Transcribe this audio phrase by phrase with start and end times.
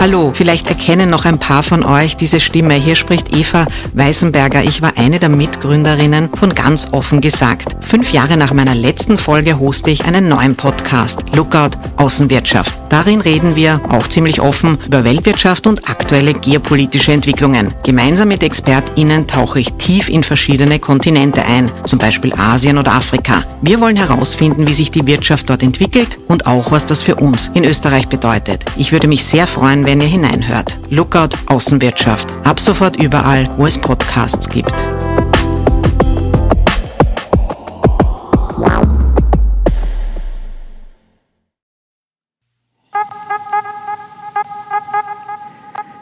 [0.00, 2.74] Hallo, vielleicht erkennen noch ein paar von euch diese Stimme.
[2.74, 4.62] Hier spricht Eva Weißenberger.
[4.62, 7.76] Ich war eine der Mitgründerinnen von Ganz offen gesagt.
[7.80, 12.78] Fünf Jahre nach meiner letzten Folge hoste ich einen neuen Podcast, Lookout Außenwirtschaft.
[12.90, 17.74] Darin reden wir, auch ziemlich offen, über Weltwirtschaft und aktuelle geopolitische Entwicklungen.
[17.82, 23.42] Gemeinsam mit ExpertInnen tauche ich tief in verschiedene Kontinente ein, zum Beispiel Asien oder Afrika.
[23.62, 27.50] Wir wollen herausfinden, wie sich die Wirtschaft dort entwickelt und auch, was das für uns
[27.52, 28.64] in Österreich bedeutet.
[28.76, 30.76] Ich würde mich sehr freuen, wenn ihr hineinhört.
[30.90, 32.34] Lookout Außenwirtschaft.
[32.44, 34.74] Ab sofort überall, wo es Podcasts gibt.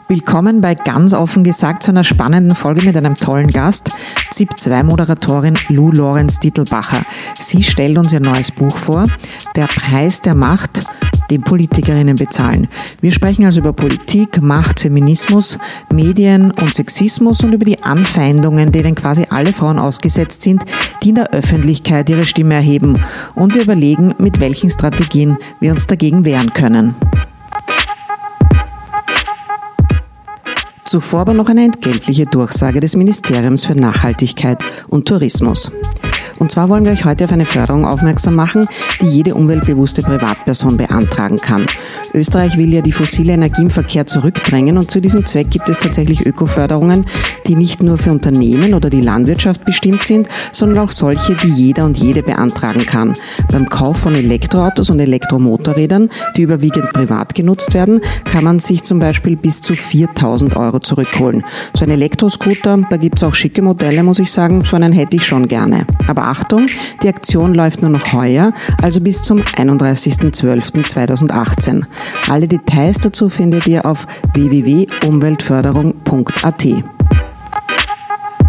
[0.09, 3.89] Willkommen bei ganz offen gesagt zu einer spannenden Folge mit einem tollen Gast,
[4.31, 7.05] ZIP-2-Moderatorin Lou Lorenz Dittelbacher.
[7.39, 9.05] Sie stellt uns ihr neues Buch vor,
[9.55, 10.85] Der Preis der Macht–
[11.29, 12.67] den Politikerinnen bezahlen.
[13.01, 15.57] Wir sprechen also über Politik, Macht, Feminismus,
[15.91, 20.63] Medien und Sexismus und über die Anfeindungen, denen quasi alle Frauen ausgesetzt sind,
[21.03, 22.99] die in der Öffentlichkeit ihre Stimme erheben.
[23.35, 26.95] Und wir überlegen, mit welchen Strategien wir uns dagegen wehren können.
[30.87, 35.69] Zuvor aber noch eine entgeltliche Durchsage des Ministeriums für Nachhaltigkeit und Tourismus.
[36.39, 38.67] Und zwar wollen wir euch heute auf eine Förderung aufmerksam machen,
[39.01, 41.65] die jede umweltbewusste Privatperson beantragen kann.
[42.13, 45.79] Österreich will ja die fossile Energie im Verkehr zurückdrängen und zu diesem Zweck gibt es
[45.79, 47.05] tatsächlich Ökoförderungen,
[47.47, 51.85] die nicht nur für Unternehmen oder die Landwirtschaft bestimmt sind, sondern auch solche, die jeder
[51.85, 53.13] und jede beantragen kann.
[53.51, 58.99] Beim Kauf von Elektroautos und Elektromotorrädern, die überwiegend privat genutzt werden, kann man sich zum
[58.99, 61.43] Beispiel bis zu 4000 Euro zurückholen.
[61.75, 65.25] So ein Elektroscooter, da gibt's auch schicke Modelle, muss ich sagen, so einen hätte ich
[65.25, 65.85] schon gerne.
[66.07, 66.67] Aber Achtung,
[67.01, 71.83] die Aktion läuft nur noch heuer, also bis zum 31.12.2018.
[72.29, 76.96] Alle Details dazu findet ihr auf www.umweltförderung.at.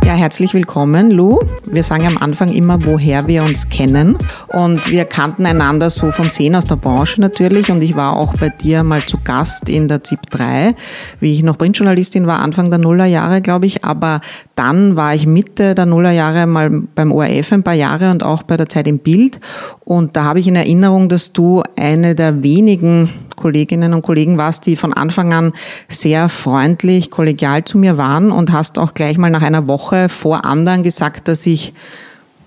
[0.09, 1.39] Ja, herzlich willkommen, Lou.
[1.67, 4.17] Wir sagen am Anfang immer, woher wir uns kennen.
[4.47, 7.71] Und wir kannten einander so vom Sehen aus der Branche natürlich.
[7.71, 10.75] Und ich war auch bei dir mal zu Gast in der ZIP 3,
[11.21, 13.85] wie ich noch Printjournalistin war, Anfang der Nullerjahre, glaube ich.
[13.85, 14.23] Aber
[14.55, 18.57] dann war ich Mitte der Nullerjahre mal beim ORF ein paar Jahre und auch bei
[18.57, 19.41] der Zeit im Bild.
[19.85, 24.67] Und da habe ich in Erinnerung, dass du eine der wenigen Kolleginnen und Kollegen warst,
[24.67, 25.53] die von Anfang an
[25.89, 30.45] sehr freundlich, kollegial zu mir waren und hast auch gleich mal nach einer Woche vor
[30.45, 31.73] anderen gesagt, dass ich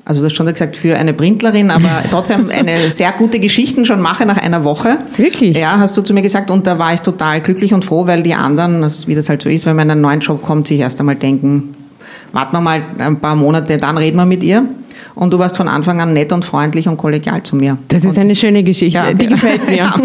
[0.03, 4.01] also du hast schon gesagt, für eine Printlerin, aber trotzdem eine sehr gute Geschichten schon
[4.01, 4.97] mache nach einer Woche.
[5.16, 5.56] Wirklich?
[5.57, 8.24] Ja, hast du zu mir gesagt und da war ich total glücklich und froh, weil
[8.24, 10.80] die anderen, wie das halt so ist, wenn man in einen neuen Job kommt, sich
[10.80, 11.75] erst einmal denken,
[12.31, 14.66] warten wir mal ein paar Monate, dann reden wir mit ihr.
[15.16, 17.78] Und du warst von Anfang an nett und freundlich und kollegial zu mir.
[17.88, 19.72] Das ist und, eine schöne Geschichte, ja, die gefällt mir.
[19.81, 19.95] Ja.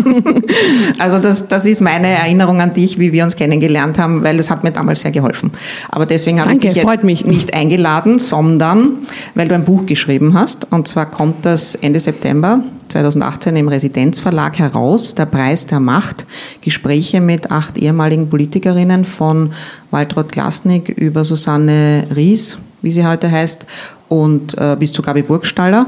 [0.98, 4.48] Also das, das ist meine Erinnerung an dich, wie wir uns kennengelernt haben, weil das
[4.48, 5.50] hat mir damals sehr geholfen.
[5.88, 7.24] Aber deswegen habe Danke, ich dich jetzt mich.
[7.24, 8.90] nicht eingeladen, sondern
[9.34, 10.72] weil du ein Buch geschrieben hast.
[10.72, 16.24] Und zwar kommt das Ende September 2018 im Residenzverlag heraus, Der Preis der Macht,
[16.60, 19.52] Gespräche mit acht ehemaligen Politikerinnen von
[19.90, 23.66] Waltraud Glasnik über Susanne Ries, wie sie heute heißt,
[24.08, 25.86] und äh, bis zu Gabi Burgstaller.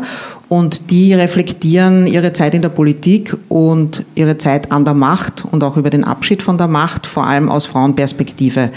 [0.49, 5.63] Und die reflektieren ihre Zeit in der Politik und ihre Zeit an der Macht und
[5.63, 8.71] auch über den Abschied von der Macht, vor allem aus Frauenperspektive.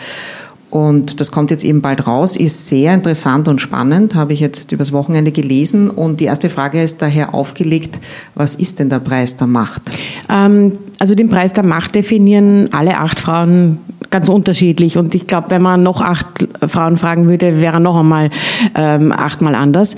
[0.70, 4.72] Und das kommt jetzt eben bald raus, ist sehr interessant und spannend, habe ich jetzt
[4.72, 5.90] übers Wochenende gelesen.
[5.90, 8.00] Und die erste Frage ist daher aufgelegt,
[8.36, 9.82] was ist denn der Preis der Macht?
[10.30, 13.80] Ähm, also den Preis der Macht definieren alle acht Frauen
[14.12, 15.00] ganz unterschiedlich.
[15.00, 18.30] Und ich glaube, wenn man noch acht Frauen fragen würde, wäre noch einmal
[18.76, 19.96] ähm, achtmal anders.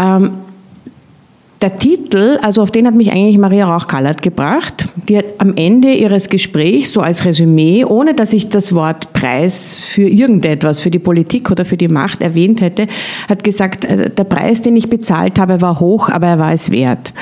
[0.00, 0.30] Ähm,
[1.62, 4.88] der Titel, also auf den hat mich eigentlich Maria Rauch-Kallert gebracht.
[5.08, 9.78] Die hat am Ende ihres Gesprächs, so als Resümee, ohne dass ich das Wort Preis
[9.78, 12.88] für irgendetwas, für die Politik oder für die Macht erwähnt hätte,
[13.28, 16.70] hat gesagt, äh, der Preis, den ich bezahlt habe, war hoch, aber er war es
[16.70, 17.14] wert.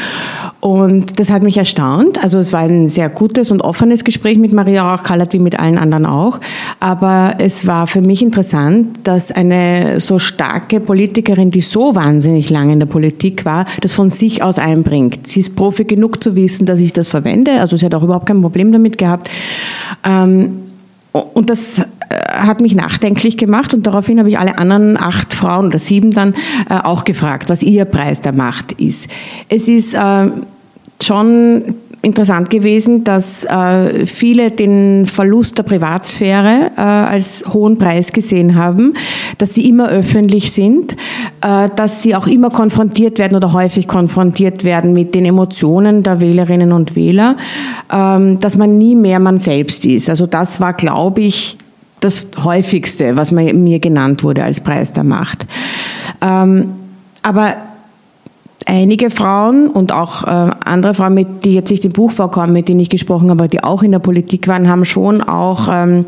[0.58, 2.24] Und das hat mich erstaunt.
[2.24, 5.78] Also es war ein sehr gutes und offenes Gespräch mit Maria Rauch-Kallert, wie mit allen
[5.78, 6.40] anderen auch.
[6.80, 12.72] Aber es war für mich interessant, dass eine so starke Politikerin, die so wahnsinnig lange
[12.72, 15.26] in der Politik war, das von sich sich aus einbringt.
[15.26, 17.60] Sie ist Profi genug zu wissen, dass ich das verwende.
[17.60, 19.30] Also sie hat auch überhaupt kein Problem damit gehabt.
[20.04, 20.60] Ähm,
[21.12, 21.84] und das äh,
[22.32, 26.34] hat mich nachdenklich gemacht und daraufhin habe ich alle anderen acht Frauen oder sieben dann
[26.68, 29.08] äh, auch gefragt, was ihr Preis der Macht ist.
[29.48, 30.30] Es ist äh,
[31.02, 31.74] schon
[32.04, 38.94] interessant gewesen, dass äh, viele den Verlust der Privatsphäre äh, als hohen Preis gesehen haben,
[39.38, 40.94] dass sie immer öffentlich sind,
[41.40, 46.20] äh, dass sie auch immer konfrontiert werden oder häufig konfrontiert werden mit den Emotionen der
[46.20, 47.36] Wählerinnen und Wähler,
[47.92, 50.08] ähm, dass man nie mehr man selbst ist.
[50.10, 51.56] Also das war, glaube ich,
[52.00, 55.46] das häufigste, was mir genannt wurde als Preis der Macht.
[56.20, 56.68] Ähm,
[57.22, 57.56] aber
[58.66, 62.68] einige Frauen und auch äh, andere Frauen, mit, die jetzt nicht im Buch vorkommen, mit
[62.68, 66.06] denen ich gesprochen habe, die auch in der Politik waren, haben schon auch ähm,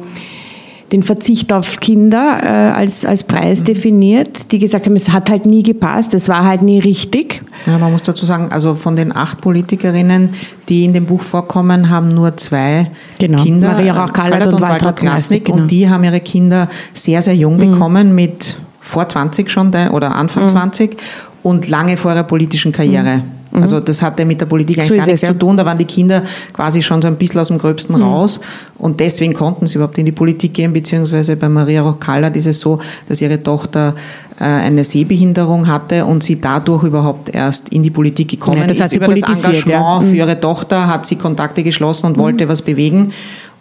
[0.93, 3.65] den Verzicht auf Kinder äh, als, als Preis mhm.
[3.65, 7.43] definiert, die gesagt haben, es hat halt nie gepasst, es war halt nie richtig.
[7.67, 10.31] Ja, man muss dazu sagen, also von den acht Politikerinnen,
[10.69, 13.43] die in dem Buch vorkommen, haben nur zwei genau.
[13.43, 15.59] Kinder, Maria Rauch-Kallert und, und Walter Klasnik, genau.
[15.59, 17.73] und die haben ihre Kinder sehr, sehr jung mhm.
[17.73, 20.51] bekommen, mit vor 20 schon oder Anfang mhm.
[20.51, 20.97] 20
[21.47, 23.23] und lange vor ihrer politischen Karriere.
[23.53, 23.63] Mhm.
[23.63, 25.57] Also das hatte mit der Politik eigentlich so gar nichts es, zu tun.
[25.57, 28.03] Da waren die Kinder quasi schon so ein bisschen aus dem Gröbsten mhm.
[28.03, 28.41] raus.
[28.79, 32.59] Und deswegen konnten sie überhaupt in die Politik gehen, beziehungsweise bei Maria Rochkalla ist es
[32.59, 33.95] so, dass ihre Tochter
[34.41, 38.81] äh, eine Sehbehinderung hatte und sie dadurch überhaupt erst in die Politik gekommen ja, das
[38.81, 38.97] ist.
[38.97, 40.01] Über das Engagement ja.
[40.01, 40.15] für mhm.
[40.17, 42.49] ihre Tochter hat sie Kontakte geschlossen und wollte mhm.
[42.49, 43.13] was bewegen.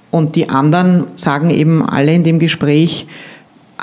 [0.09, 3.05] Und die anderen sagen eben alle in dem Gespräch,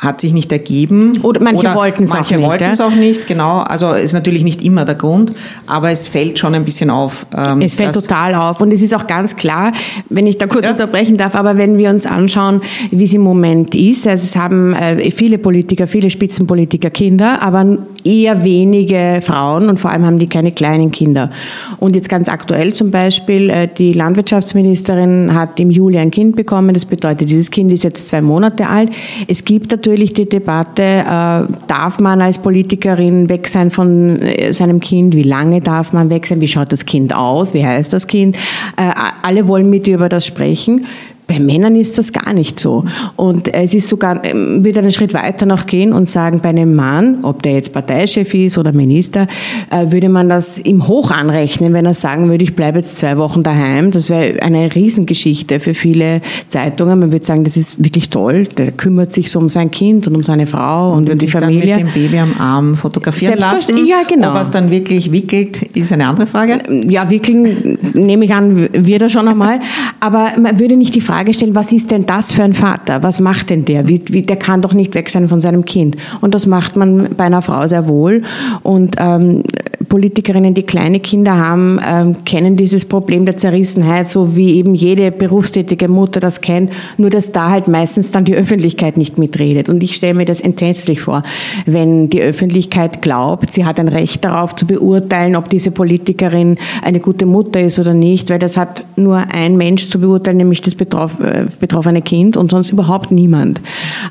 [0.03, 1.21] hat sich nicht ergeben.
[1.23, 2.31] Oder manche wollten es auch nicht.
[2.33, 3.59] Manche wollten es auch nicht, genau.
[3.59, 5.33] Also ist natürlich nicht immer der Grund,
[5.69, 7.25] aber es fällt schon ein bisschen auf.
[7.37, 9.73] Ähm, es fällt total auf und es ist auch ganz klar,
[10.09, 10.73] wenn ich da kurz ja.
[10.73, 14.75] unterbrechen darf, aber wenn wir uns anschauen, wie es im Moment ist, also es haben
[14.75, 20.29] äh, viele Politiker, viele Spitzenpolitiker Kinder, aber eher wenige Frauen und vor allem haben die
[20.29, 21.31] keine kleinen Kinder.
[21.79, 26.75] Und jetzt ganz aktuell zum Beispiel, äh, die Landwirtschaftsministerin hat im Juli ein Kind bekommen,
[26.75, 28.91] das bedeutet, dieses Kind ist jetzt zwei Monate alt.
[29.29, 34.81] Es gibt natürlich die Debatte, äh, darf man als Politikerin weg sein von äh, seinem
[34.81, 35.15] Kind?
[35.15, 36.41] Wie lange darf man weg sein?
[36.41, 37.55] Wie schaut das Kind aus?
[37.55, 38.37] Wie heißt das Kind?
[38.77, 38.91] Äh,
[39.23, 40.87] alle wollen mit über das sprechen.
[41.33, 42.85] Bei Männern ist das gar nicht so.
[43.17, 46.75] Und es ist sogar, ähm, würde einen Schritt weiter noch gehen und sagen, bei einem
[46.75, 49.27] Mann, ob der jetzt Parteichef ist oder Minister,
[49.71, 53.17] äh, würde man das ihm hoch anrechnen, wenn er sagen würde, ich bleibe jetzt zwei
[53.17, 53.93] Wochen daheim.
[53.93, 56.99] Das wäre eine Riesengeschichte für viele Zeitungen.
[56.99, 58.45] Man würde sagen, das ist wirklich toll.
[58.59, 61.29] Der kümmert sich so um sein Kind und um seine Frau und, und um die
[61.29, 61.77] Familie.
[61.77, 63.87] Dann mit dem Baby am Arm fotografieren lassen.
[63.87, 64.35] Ja, genau.
[64.35, 66.59] Ob es dann wirklich wickelt, ist eine andere Frage.
[66.89, 69.61] Ja, wickeln nehme ich an, wird er schon einmal.
[70.01, 73.05] Aber man würde nicht die Frage Frage stellen, was ist denn das für ein Vater?
[73.05, 73.87] Was macht denn der?
[73.87, 75.97] Wie, wie, der kann doch nicht weg sein von seinem Kind.
[76.21, 78.23] Und das macht man bei einer Frau sehr wohl.
[78.65, 79.45] Und ähm,
[79.89, 85.13] Politikerinnen, die kleine Kinder haben, ähm, kennen dieses Problem der Zerrissenheit, so wie eben jede
[85.13, 89.69] berufstätige Mutter das kennt, nur dass da halt meistens dann die Öffentlichkeit nicht mitredet.
[89.69, 91.23] Und ich stelle mir das entsetzlich vor,
[91.67, 96.99] wenn die Öffentlichkeit glaubt, sie hat ein Recht darauf zu beurteilen, ob diese Politikerin eine
[96.99, 100.75] gute Mutter ist oder nicht, weil das hat nur ein Mensch zu beurteilen, nämlich das
[100.75, 103.61] Betroffene äh, betroffene Kind und sonst überhaupt niemand.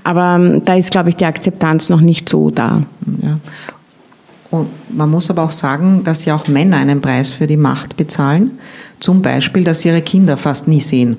[0.03, 2.83] Aber ähm, da ist, glaube ich, die Akzeptanz noch nicht so da.
[3.21, 3.39] Ja.
[4.51, 7.95] Und man muss aber auch sagen, dass ja auch Männer einen Preis für die Macht
[7.95, 8.51] bezahlen.
[8.99, 11.17] Zum Beispiel, dass sie ihre Kinder fast nie sehen.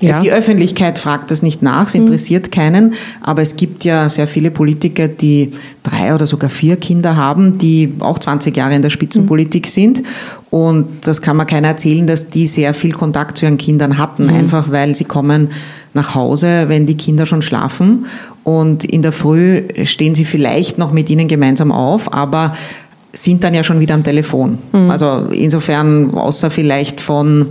[0.00, 0.18] Ja.
[0.20, 2.02] Die Öffentlichkeit fragt das nicht nach, es hm.
[2.02, 2.50] interessiert mhm.
[2.50, 5.52] keinen, aber es gibt ja sehr viele Politiker, die
[5.82, 9.68] drei oder sogar vier Kinder haben, die auch 20 Jahre in der Spitzenpolitik mhm.
[9.68, 10.02] sind
[10.48, 14.24] und das kann man keiner erzählen, dass die sehr viel Kontakt zu ihren Kindern hatten,
[14.24, 14.34] mhm.
[14.34, 15.48] einfach weil sie kommen
[15.92, 18.06] nach Hause, wenn die Kinder schon schlafen
[18.42, 22.54] und in der Früh stehen sie vielleicht noch mit ihnen gemeinsam auf, aber
[23.12, 24.58] sind dann ja schon wieder am Telefon.
[24.72, 24.90] Mhm.
[24.90, 27.46] Also insofern, außer vielleicht von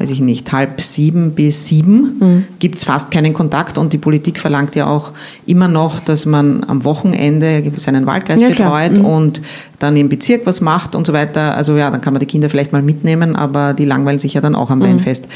[0.00, 2.44] weiß ich nicht, halb sieben bis sieben mhm.
[2.58, 5.12] gibt es fast keinen Kontakt und die Politik verlangt ja auch
[5.44, 9.04] immer noch, dass man am Wochenende seinen Wahlkreis ja, betreut mhm.
[9.04, 9.42] und
[9.78, 11.54] dann im Bezirk was macht und so weiter.
[11.54, 14.40] Also ja, dann kann man die Kinder vielleicht mal mitnehmen, aber die langweilen sich ja
[14.40, 14.84] dann auch am mhm.
[14.84, 15.28] Weinfest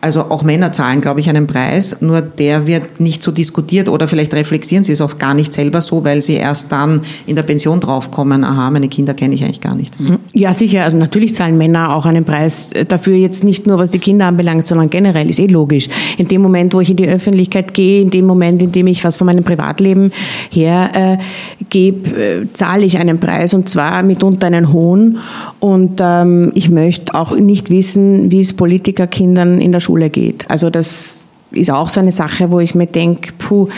[0.00, 4.06] also auch Männer zahlen, glaube ich, einen Preis, nur der wird nicht so diskutiert oder
[4.06, 7.42] vielleicht reflexieren sie es auch gar nicht selber so, weil sie erst dann in der
[7.42, 9.98] Pension draufkommen, aha, meine Kinder kenne ich eigentlich gar nicht.
[9.98, 10.18] Mhm.
[10.34, 13.98] Ja, sicher, also natürlich zahlen Männer auch einen Preis dafür, jetzt nicht nur was die
[13.98, 15.88] Kinder anbelangt, sondern generell, ist eh logisch.
[16.16, 19.02] In dem Moment, wo ich in die Öffentlichkeit gehe, in dem Moment, in dem ich
[19.02, 20.12] was von meinem Privatleben
[20.50, 25.18] hergebe, äh, äh, zahle ich einen Preis und zwar mitunter einen hohen
[25.58, 30.50] und ähm, ich möchte auch nicht wissen, wie es Politikerkindern in der Schule geht.
[30.50, 33.68] Also das ist auch so eine Sache, wo ich mir denke, puh,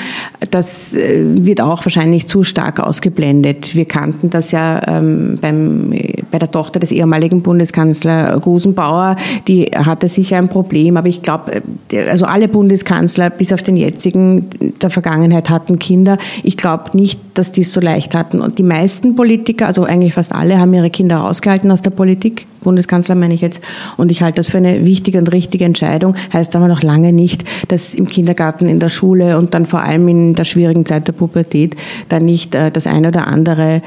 [0.50, 3.74] das äh, wird auch wahrscheinlich zu stark ausgeblendet.
[3.76, 5.94] Wir kannten das ja ähm, beim,
[6.30, 11.62] bei der Tochter des ehemaligen Bundeskanzler Gusenbauer, die hatte sicher ein Problem, aber ich glaube,
[11.92, 14.50] äh, also alle Bundeskanzler bis auf den jetzigen
[14.82, 16.18] der Vergangenheit hatten Kinder.
[16.42, 18.40] Ich glaube nicht, dass die es so leicht hatten.
[18.40, 22.46] Und die meisten Politiker, also eigentlich fast alle, haben ihre Kinder rausgehalten aus der Politik
[22.62, 23.60] Bundeskanzler meine ich jetzt.
[23.96, 26.14] Und ich halte das für eine wichtige und richtige Entscheidung.
[26.32, 30.08] Heißt aber noch lange nicht, dass im Kindergarten, in der Schule und dann vor allem
[30.08, 31.76] in der schwierigen Zeit der Pubertät
[32.08, 33.82] dann nicht äh, das eine oder andere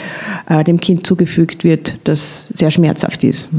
[0.49, 3.49] äh, dem Kind zugefügt wird, das sehr schmerzhaft ist.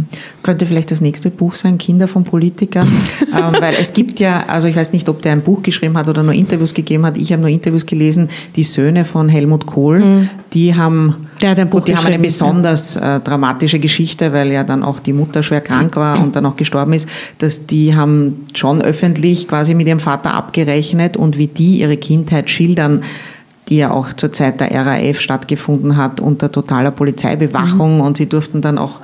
[0.43, 2.89] Könnte vielleicht das nächste Buch sein, Kinder von Politikern?
[3.21, 6.09] ähm, weil es gibt ja, also ich weiß nicht, ob der ein Buch geschrieben hat
[6.09, 7.17] oder nur Interviews gegeben hat.
[7.17, 10.31] Ich habe nur Interviews gelesen, die Söhne von Helmut Kohl, mhm.
[10.53, 14.51] die haben der hat ein Buch und die haben eine besonders äh, dramatische Geschichte, weil
[14.51, 17.07] ja dann auch die Mutter schwer krank war und dann auch gestorben ist,
[17.39, 22.49] dass die haben schon öffentlich quasi mit ihrem Vater abgerechnet und wie die ihre Kindheit
[22.49, 23.03] schildern,
[23.69, 28.01] die ja auch zur Zeit der RAF stattgefunden hat unter totaler Polizeibewachung mhm.
[28.01, 29.01] und sie durften dann auch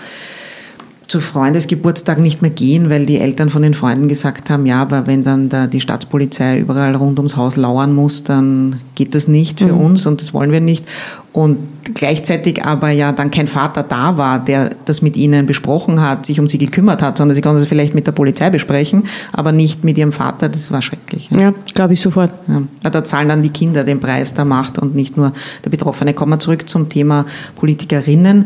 [1.10, 5.08] zu Freundesgeburtstag nicht mehr gehen, weil die Eltern von den Freunden gesagt haben, ja, aber
[5.08, 9.58] wenn dann da die Staatspolizei überall rund ums Haus lauern muss, dann geht das nicht
[9.58, 9.80] für mhm.
[9.80, 10.84] uns und das wollen wir nicht.
[11.32, 11.58] Und
[11.94, 16.38] gleichzeitig aber ja dann kein Vater da war, der das mit ihnen besprochen hat, sich
[16.38, 19.02] um sie gekümmert hat, sondern sie konnten es vielleicht mit der Polizei besprechen,
[19.32, 20.48] aber nicht mit ihrem Vater.
[20.48, 21.28] Das war schrecklich.
[21.36, 22.30] Ja, glaube ich sofort.
[22.46, 22.62] Ja.
[22.88, 25.32] Da zahlen dann die Kinder den Preis der Macht und nicht nur
[25.64, 26.14] der Betroffene.
[26.14, 27.26] Kommen wir zurück zum Thema
[27.56, 28.44] Politikerinnen.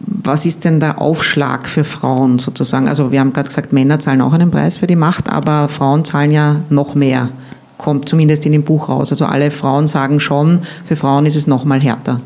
[0.00, 2.88] Was ist denn der Aufschlag für Frauen sozusagen?
[2.88, 6.04] Also wir haben gerade gesagt, Männer zahlen auch einen Preis für die Macht, aber Frauen
[6.04, 7.28] zahlen ja noch mehr.
[7.76, 9.10] Kommt zumindest in dem Buch raus.
[9.10, 12.20] Also alle Frauen sagen schon, für Frauen ist es noch mal härter.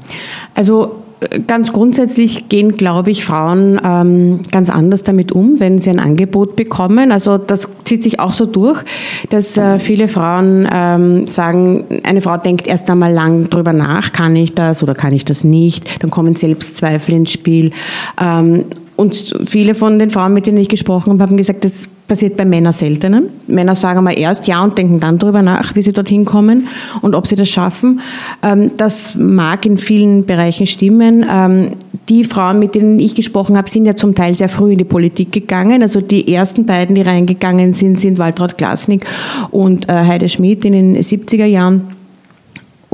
[0.55, 1.04] Also
[1.47, 6.57] ganz grundsätzlich gehen, glaube ich, Frauen ähm, ganz anders damit um, wenn sie ein Angebot
[6.57, 7.13] bekommen.
[7.13, 8.83] Also das zieht sich auch so durch,
[9.31, 14.37] dass äh, viele Frauen ähm, sagen, eine Frau denkt erst einmal lang drüber nach, kann
[14.37, 16.03] ich das oder kann ich das nicht.
[16.03, 17.73] Dann kommen Selbstzweifel ins Spiel.
[18.21, 18.65] Ähm,
[18.97, 22.45] und viele von den Frauen, mit denen ich gesprochen habe, haben gesagt, das passiert bei
[22.45, 23.23] Männern seltener.
[23.47, 26.69] Männer sagen mal erst ja und denken dann darüber nach, wie sie dorthin kommen
[27.03, 28.01] und ob sie das schaffen.
[28.43, 31.27] Ähm, das mag in vielen Bereichen stimmen.
[31.29, 31.71] Ähm,
[32.09, 34.85] die Frauen, mit denen ich gesprochen habe, sind ja zum Teil sehr früh in die
[34.85, 35.83] Politik gegangen.
[35.83, 39.07] Also die ersten beiden, die reingegangen sind, sind Waltraud Glasnick
[39.51, 41.89] und äh, Heide Schmidt in den 70er Jahren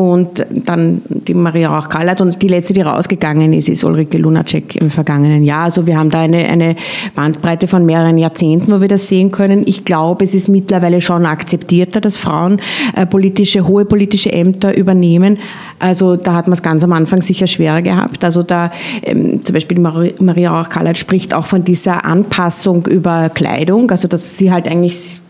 [0.00, 4.88] und dann die Maria Rauch-Kallert und die letzte, die rausgegangen ist, ist Ulrike Lunacek im
[4.88, 5.64] vergangenen Jahr.
[5.64, 6.74] Also wir haben da eine, eine
[7.14, 9.62] Bandbreite von mehreren Jahrzehnten, wo wir das sehen können.
[9.66, 12.62] Ich glaube, es ist mittlerweile schon akzeptierter, dass Frauen
[12.96, 15.36] äh, politische, hohe politische Ämter übernehmen.
[15.78, 18.24] Also da hat man es ganz am Anfang sicher schwerer gehabt.
[18.24, 18.70] Also da
[19.02, 24.50] ähm, zum Beispiel Maria Rauch-Kallert spricht auch von dieser Anpassung über Kleidung, also dass sie
[24.50, 25.20] halt eigentlich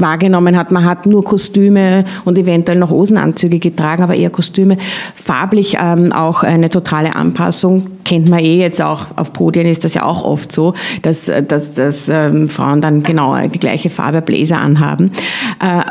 [0.00, 0.72] wahrgenommen hat.
[0.72, 4.76] Man hat nur Kostüme und eventuell noch Hosenanzüge getragen, aber eher Kostüme.
[5.14, 7.88] Farblich ähm, auch eine totale Anpassung.
[8.04, 11.72] Kennt man eh jetzt auch, auf Podien ist das ja auch oft so, dass, dass,
[11.72, 15.12] dass ähm, Frauen dann genau die gleiche Farbe Bläser anhaben.
[15.60, 15.82] Äh,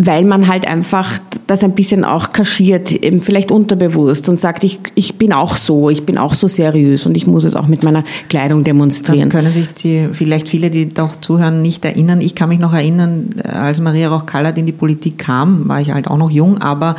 [0.00, 1.17] weil man halt einfach
[1.48, 5.88] das ein bisschen auch kaschiert, eben vielleicht unterbewusst und sagt, ich, ich bin auch so,
[5.88, 9.30] ich bin auch so seriös und ich muss es auch mit meiner Kleidung demonstrieren.
[9.30, 12.20] Dann können sich die, vielleicht viele, die doch zuhören, nicht erinnern.
[12.20, 16.06] Ich kann mich noch erinnern, als Maria Roch-Kallert in die Politik kam, war ich halt
[16.06, 16.96] auch noch jung, aber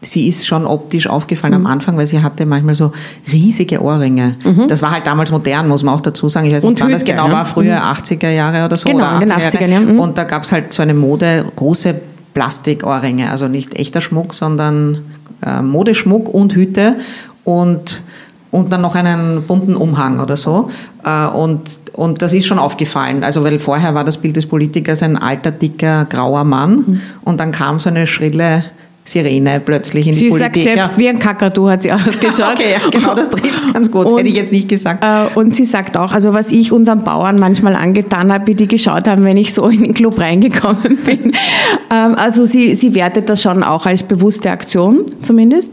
[0.00, 1.66] sie ist schon optisch aufgefallen mhm.
[1.66, 2.92] am Anfang, weil sie hatte manchmal so
[3.32, 4.36] riesige Ohrringe.
[4.44, 4.68] Mhm.
[4.68, 6.46] Das war halt damals modern, muss man auch dazu sagen.
[6.46, 7.32] Ich weiß nicht, wann das genau ja.
[7.32, 7.82] war, früher mhm.
[7.82, 8.88] 80er Jahre oder so.
[8.88, 9.94] Genau, oder in den 80er Jahren.
[9.94, 9.98] Mhm.
[9.98, 12.00] Und da gab es halt so eine Mode, große
[12.34, 15.04] Plastikohrringe, also nicht echter Schmuck, sondern
[15.44, 16.96] äh, Modeschmuck und Hüte
[17.44, 18.02] und
[18.50, 20.70] und dann noch einen bunten Umhang oder so.
[21.04, 23.22] Äh, und, und das ist schon aufgefallen.
[23.22, 26.76] Also, weil vorher war das Bild des Politikers ein alter, dicker, grauer Mann.
[26.76, 27.00] Mhm.
[27.24, 28.64] Und dann kam so eine schrille
[29.08, 30.54] Sirene plötzlich in die sie Politik.
[30.54, 32.54] Sie sagt selbst, wie ein Kakadu hat sie ausgeschaut.
[32.54, 34.06] okay, ja, genau, das trifft es ganz gut.
[34.06, 35.02] Das hätte ich jetzt nicht gesagt.
[35.02, 38.66] Äh, und sie sagt auch, also was ich unseren Bauern manchmal angetan habe, wie die
[38.66, 41.32] geschaut haben, wenn ich so in den Club reingekommen bin.
[41.90, 45.72] Ähm, also sie, sie wertet das schon auch als bewusste Aktion zumindest.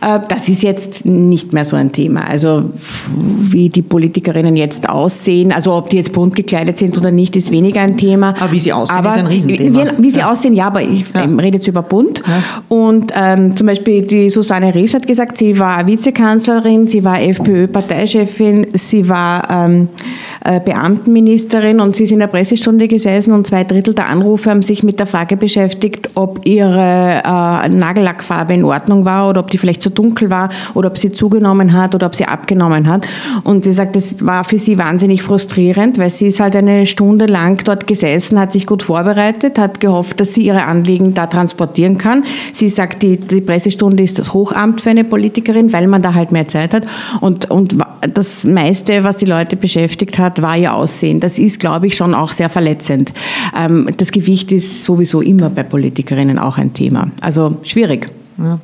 [0.00, 2.26] Äh, das ist jetzt nicht mehr so ein Thema.
[2.26, 2.70] Also
[3.16, 7.50] wie die Politikerinnen jetzt aussehen, also ob die jetzt bunt gekleidet sind oder nicht, ist
[7.50, 8.34] weniger ein Thema.
[8.40, 9.84] Aber wie sie aussehen, aber ist ein Riesenthema.
[9.98, 10.30] Wie, wie sie ja.
[10.30, 11.22] aussehen, ja, aber ich ja.
[11.22, 12.22] rede jetzt über bunt.
[12.26, 12.62] Ja.
[12.76, 18.66] Und ähm, zum Beispiel die Susanne Rees hat gesagt, sie war Vizekanzlerin, sie war FPÖ-Parteichefin,
[18.74, 19.88] sie war ähm,
[20.35, 24.62] äh, Beamtenministerin und sie ist in der Pressestunde gesessen und zwei Drittel der Anrufe haben
[24.62, 29.58] sich mit der Frage beschäftigt, ob ihre äh, Nagellackfarbe in Ordnung war oder ob die
[29.58, 33.06] vielleicht zu dunkel war oder ob sie zugenommen hat oder ob sie abgenommen hat.
[33.44, 37.26] Und sie sagt, das war für sie wahnsinnig frustrierend, weil sie ist halt eine Stunde
[37.26, 41.96] lang dort gesessen, hat sich gut vorbereitet, hat gehofft, dass sie ihre Anliegen da transportieren
[41.96, 42.24] kann.
[42.52, 46.14] Sie Sie sagt, die, die Pressestunde ist das Hochamt für eine Politikerin, weil man da
[46.14, 46.84] halt mehr Zeit hat.
[47.20, 47.76] Und, und
[48.12, 51.20] das meiste, was die Leute beschäftigt hat, war ihr Aussehen.
[51.20, 53.12] Das ist, glaube ich, schon auch sehr verletzend.
[53.56, 57.08] Ähm, das Gewicht ist sowieso immer bei Politikerinnen auch ein Thema.
[57.20, 58.10] Also schwierig.
[58.38, 58.58] Ja.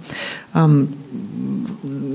[0.54, 0.88] Ähm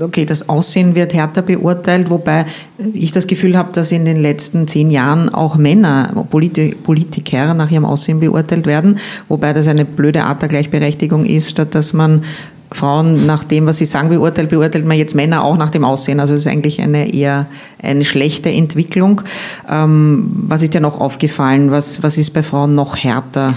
[0.00, 2.46] okay, das Aussehen wird härter beurteilt, wobei
[2.92, 7.84] ich das Gefühl habe, dass in den letzten zehn Jahren auch Männer, Politiker nach ihrem
[7.84, 12.22] Aussehen beurteilt werden, wobei das eine blöde Art der Gleichberechtigung ist, statt dass man
[12.72, 16.20] Frauen nach dem, was sie sagen, beurteilt, beurteilt man jetzt Männer auch nach dem Aussehen.
[16.20, 17.46] Also es ist eigentlich eine eher
[17.82, 19.22] eine schlechte Entwicklung.
[19.68, 21.70] Ähm, was ist dir noch aufgefallen?
[21.70, 23.54] Was, was ist bei Frauen noch härter?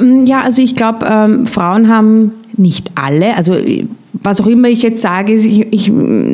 [0.00, 3.56] Ähm, ja, also ich glaube, ähm, Frauen haben nicht alle, also
[4.12, 5.92] was auch immer ich jetzt sage, ich, ich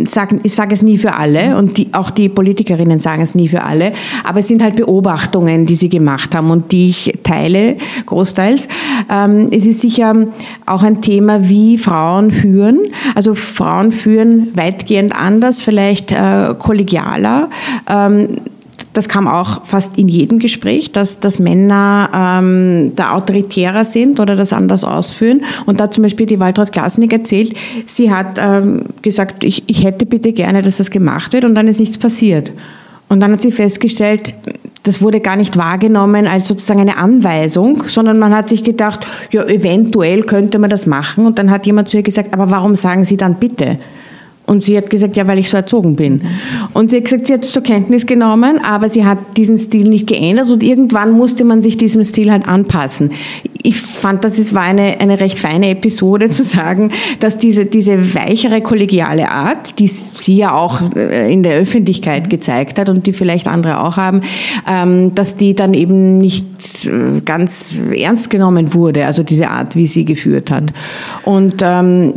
[0.08, 3.48] sage ich sag es nie für alle und die, auch die Politikerinnen sagen es nie
[3.48, 3.92] für alle,
[4.24, 8.68] aber es sind halt Beobachtungen, die sie gemacht haben und die ich teile, großteils.
[9.10, 10.14] Ähm, es ist sicher
[10.64, 12.80] auch ein Thema, wie Frauen führen.
[13.14, 17.50] Also Frauen führen weitgehend anders, vielleicht äh, kollegialer.
[17.88, 18.28] Ähm,
[18.96, 24.36] das kam auch fast in jedem Gespräch, dass, dass Männer ähm, da autoritärer sind oder
[24.36, 25.42] das anders ausführen.
[25.66, 30.06] Und da zum Beispiel die Waltraud Klasnik erzählt, sie hat ähm, gesagt, ich, ich hätte
[30.06, 32.52] bitte gerne, dass das gemacht wird und dann ist nichts passiert.
[33.08, 34.34] Und dann hat sie festgestellt,
[34.82, 39.44] das wurde gar nicht wahrgenommen als sozusagen eine Anweisung, sondern man hat sich gedacht, ja,
[39.44, 41.26] eventuell könnte man das machen.
[41.26, 43.78] Und dann hat jemand zu ihr gesagt, aber warum sagen Sie dann bitte?
[44.46, 46.22] Und sie hat gesagt, ja, weil ich so erzogen bin.
[46.72, 49.88] Und sie hat gesagt, sie hat es zur Kenntnis genommen, aber sie hat diesen Stil
[49.88, 53.10] nicht geändert und irgendwann musste man sich diesem Stil halt anpassen.
[53.62, 58.14] Ich fand, das ist, war eine, eine recht feine Episode zu sagen, dass diese, diese
[58.14, 63.12] weichere kollegiale Art, die sie ja auch äh, in der Öffentlichkeit gezeigt hat und die
[63.12, 64.20] vielleicht andere auch haben,
[64.68, 66.46] ähm, dass die dann eben nicht
[66.84, 70.72] äh, ganz ernst genommen wurde, also diese Art, wie sie geführt hat.
[71.24, 72.14] Und ähm,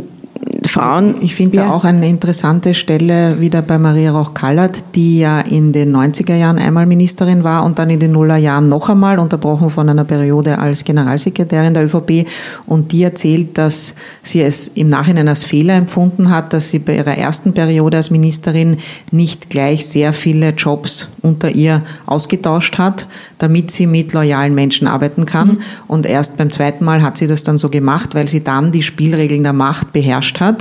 [0.70, 1.16] Frauen.
[1.20, 1.72] Ich finde ja.
[1.72, 6.86] auch eine interessante Stelle wieder bei Maria Rauch-Kallert, die ja in den 90er Jahren einmal
[6.86, 11.74] Ministerin war und dann in den Nullerjahren noch einmal, unterbrochen von einer Periode als Generalsekretärin
[11.74, 12.28] der ÖVP.
[12.66, 16.96] Und die erzählt, dass sie es im Nachhinein als Fehler empfunden hat, dass sie bei
[16.96, 18.76] ihrer ersten Periode als Ministerin
[19.10, 23.06] nicht gleich sehr viele Jobs unter ihr ausgetauscht hat,
[23.38, 25.48] damit sie mit loyalen Menschen arbeiten kann.
[25.48, 25.60] Mhm.
[25.88, 28.82] Und erst beim zweiten Mal hat sie das dann so gemacht, weil sie dann die
[28.82, 30.59] Spielregeln der Macht beherrscht hat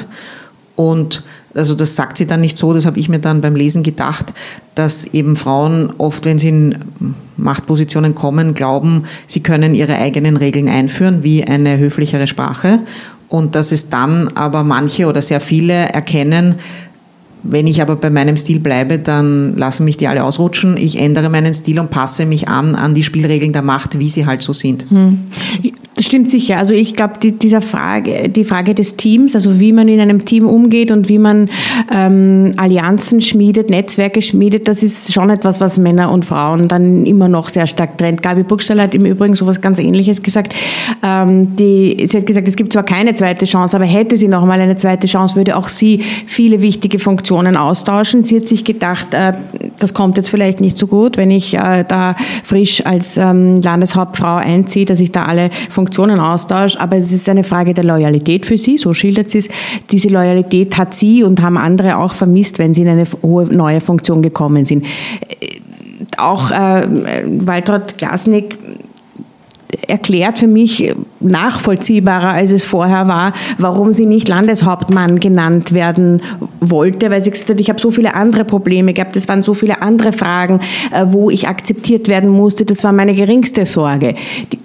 [0.75, 3.83] und also das sagt sie dann nicht so, das habe ich mir dann beim Lesen
[3.83, 4.27] gedacht,
[4.75, 6.77] dass eben Frauen oft, wenn sie in
[7.37, 12.79] Machtpositionen kommen, glauben, sie können ihre eigenen Regeln einführen, wie eine höflichere Sprache.
[13.27, 16.55] Und dass es dann aber manche oder sehr viele erkennen,
[17.43, 20.77] wenn ich aber bei meinem Stil bleibe, dann lassen mich die alle ausrutschen.
[20.77, 24.25] Ich ändere meinen Stil und passe mich an an die Spielregeln der Macht, wie sie
[24.25, 24.85] halt so sind.
[24.89, 25.19] Hm.
[25.95, 26.57] Das stimmt sicher.
[26.57, 30.23] Also ich glaube, die, dieser Frage, die Frage des Teams, also wie man in einem
[30.23, 31.49] Team umgeht und wie man
[31.93, 37.27] ähm, Allianzen schmiedet, Netzwerke schmiedet, das ist schon etwas, was Männer und Frauen dann immer
[37.27, 38.23] noch sehr stark trennt.
[38.23, 40.55] Gabi Burgstall hat im Übrigen so etwas ganz Ähnliches gesagt.
[41.03, 44.45] Ähm, die, sie hat gesagt, es gibt zwar keine zweite Chance, aber hätte sie noch
[44.45, 48.23] mal eine zweite Chance, würde auch sie viele wichtige Funktionen Funktionen austauschen.
[48.23, 49.33] Sie hat sich gedacht, äh,
[49.77, 54.37] das kommt jetzt vielleicht nicht so gut, wenn ich äh, da frisch als ähm, Landeshauptfrau
[54.37, 56.81] einziehe, dass ich da alle Funktionen austausche.
[56.81, 59.49] Aber es ist eine Frage der Loyalität für sie, so schildert sie es.
[59.91, 63.79] Diese Loyalität hat sie und haben andere auch vermisst, wenn sie in eine hohe neue
[63.79, 64.87] Funktion gekommen sind.
[65.39, 65.59] Äh,
[66.17, 66.87] auch äh,
[67.45, 68.57] Waltraud Glasnick
[69.87, 76.21] erklärt für mich nachvollziehbarer, als es vorher war, warum sie nicht Landeshauptmann genannt werden
[76.59, 79.53] wollte, weil sie gesagt hat, ich habe so viele andere Probleme gehabt, es waren so
[79.53, 80.59] viele andere Fragen,
[80.91, 84.15] äh, wo ich akzeptiert werden musste, das war meine geringste Sorge.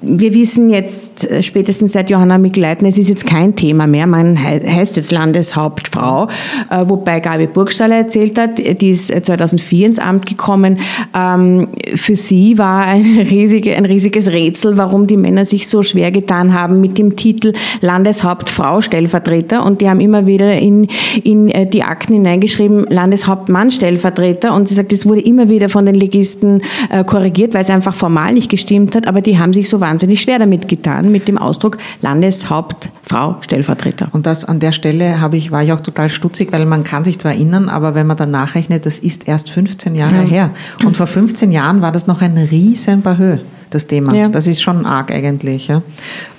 [0.03, 4.43] Wir wissen jetzt äh, spätestens seit Johanna Mikl-Leitner, es ist jetzt kein Thema mehr, man
[4.43, 6.29] heißt jetzt Landeshauptfrau,
[6.71, 10.79] äh, wobei Gabi Burgstaller erzählt hat, die ist 2004 ins Amt gekommen,
[11.17, 16.11] ähm, für sie war ein, riesige, ein riesiges Rätsel, warum die Männer sich so schwer
[16.11, 20.89] getan haben mit dem Titel Landeshauptfrau Stellvertreter und die haben immer wieder in,
[21.23, 25.87] in äh, die Akten hineingeschrieben Landeshauptmann Stellvertreter und sie sagt, es wurde immer wieder von
[25.87, 29.69] den Legisten äh, korrigiert, weil es einfach formal nicht gestimmt hat, aber die haben sich
[29.69, 34.09] so wahnsinnig schwer damit getan mit dem Ausdruck Landeshauptfrau Stellvertreter.
[34.13, 37.05] Und das an der Stelle habe ich, war ich auch total stutzig, weil man kann
[37.05, 40.23] sich zwar erinnern, aber wenn man dann nachrechnet, das ist erst 15 Jahre ja.
[40.23, 40.51] her.
[40.85, 43.39] Und vor 15 Jahren war das noch ein riesen Bahö
[43.75, 44.15] das Thema.
[44.15, 44.29] Ja.
[44.29, 45.69] Das ist schon arg eigentlich.
[45.69, 45.83] Ja.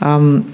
[0.03, 0.45] Ähm,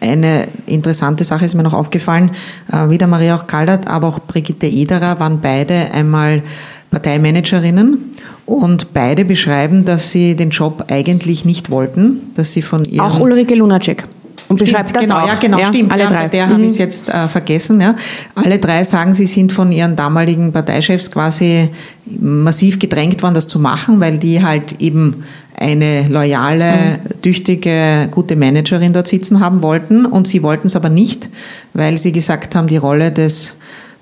[0.00, 2.30] eine interessante Sache ist mir noch aufgefallen,
[2.70, 6.42] äh, wieder Maria auch Kaldert, aber auch Brigitte Ederer waren beide einmal
[6.90, 8.12] Parteimanagerinnen
[8.46, 13.00] und beide beschreiben, dass sie den Job eigentlich nicht wollten, dass sie von ihren...
[13.00, 14.04] Auch Ulrike Lunacek.
[14.48, 15.28] Und beschreibt stimmt, das genau, auch.
[15.28, 15.90] Ja, genau, ja, stimmt.
[15.90, 16.22] Alle ja, drei.
[16.22, 16.50] Bei der mhm.
[16.50, 17.80] habe ich es jetzt äh, vergessen.
[17.80, 17.94] Ja.
[18.34, 21.70] Alle drei sagen, sie sind von ihren damaligen Parteichefs quasi
[22.04, 25.24] massiv gedrängt worden, das zu machen, weil die halt eben
[25.56, 27.22] eine loyale, mhm.
[27.22, 30.06] tüchtige, gute Managerin dort sitzen haben wollten.
[30.06, 31.28] Und sie wollten es aber nicht,
[31.72, 33.54] weil sie gesagt haben, die Rolle des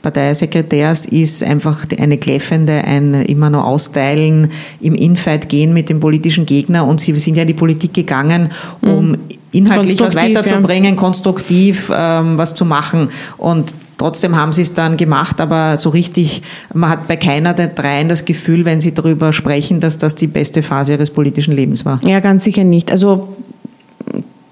[0.02, 6.44] Parteisekretärs ist einfach eine kläffende, ein immer noch austeilen, im Infight gehen mit dem politischen
[6.44, 9.18] Gegner und sie sind ja in die Politik gegangen, um mhm.
[9.52, 11.00] inhaltlich was weiterzubringen, ja.
[11.00, 16.42] konstruktiv ähm, was zu machen und Trotzdem haben sie es dann gemacht, aber so richtig,
[16.74, 20.26] man hat bei keiner der dreien das Gefühl, wenn sie darüber sprechen, dass das die
[20.26, 22.00] beste Phase ihres politischen Lebens war.
[22.02, 22.90] Ja, ganz sicher nicht.
[22.90, 23.36] Also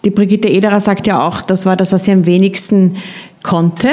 [0.05, 2.95] die Brigitte Ederer sagt ja auch, das war das, was sie am wenigsten
[3.43, 3.89] konnte.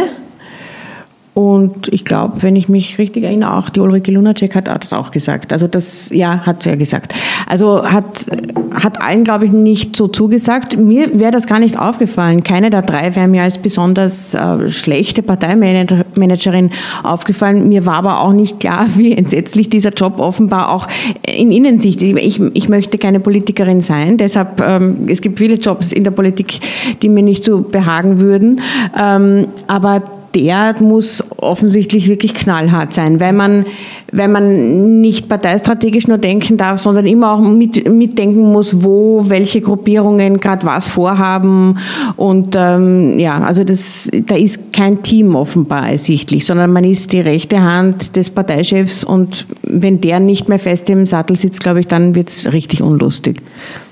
[1.38, 5.12] Und ich glaube, wenn ich mich richtig erinnere, auch die Ulrike Lunacek hat das auch
[5.12, 5.54] gesagt.
[5.54, 7.14] Also das, ja, hat sie ja gesagt.
[7.46, 8.26] Also hat,
[8.74, 10.80] hat allen, glaube ich, nicht so zugesagt.
[10.80, 12.44] Mir wäre das gar nicht aufgefallen.
[12.44, 16.72] Keine der drei wäre mir als besonders äh, schlechte Parteimanagerin
[17.04, 17.70] aufgefallen.
[17.70, 20.88] Mir war aber auch nicht klar, wie entsetzlich dieser Job offenbar auch
[21.24, 22.18] in Innensicht ist.
[22.18, 24.18] Ich, ich möchte keine Politikerin sein.
[24.18, 26.60] Deshalb, ähm, es gibt viele Jobs in der Politik,
[27.04, 28.60] die mir nicht so behagen würden.
[29.00, 30.02] Ähm, aber
[30.38, 33.66] der muss offensichtlich wirklich knallhart sein, weil man,
[34.12, 39.62] weil man nicht parteistrategisch nur denken darf, sondern immer auch mit, mitdenken muss, wo welche
[39.62, 41.78] Gruppierungen gerade was vorhaben.
[42.16, 47.22] Und ähm, ja, also das, da ist kein Team offenbar ersichtlich, sondern man ist die
[47.22, 51.88] rechte Hand des Parteichefs und wenn der nicht mehr fest im Sattel sitzt, glaube ich,
[51.88, 53.42] dann wird es richtig unlustig.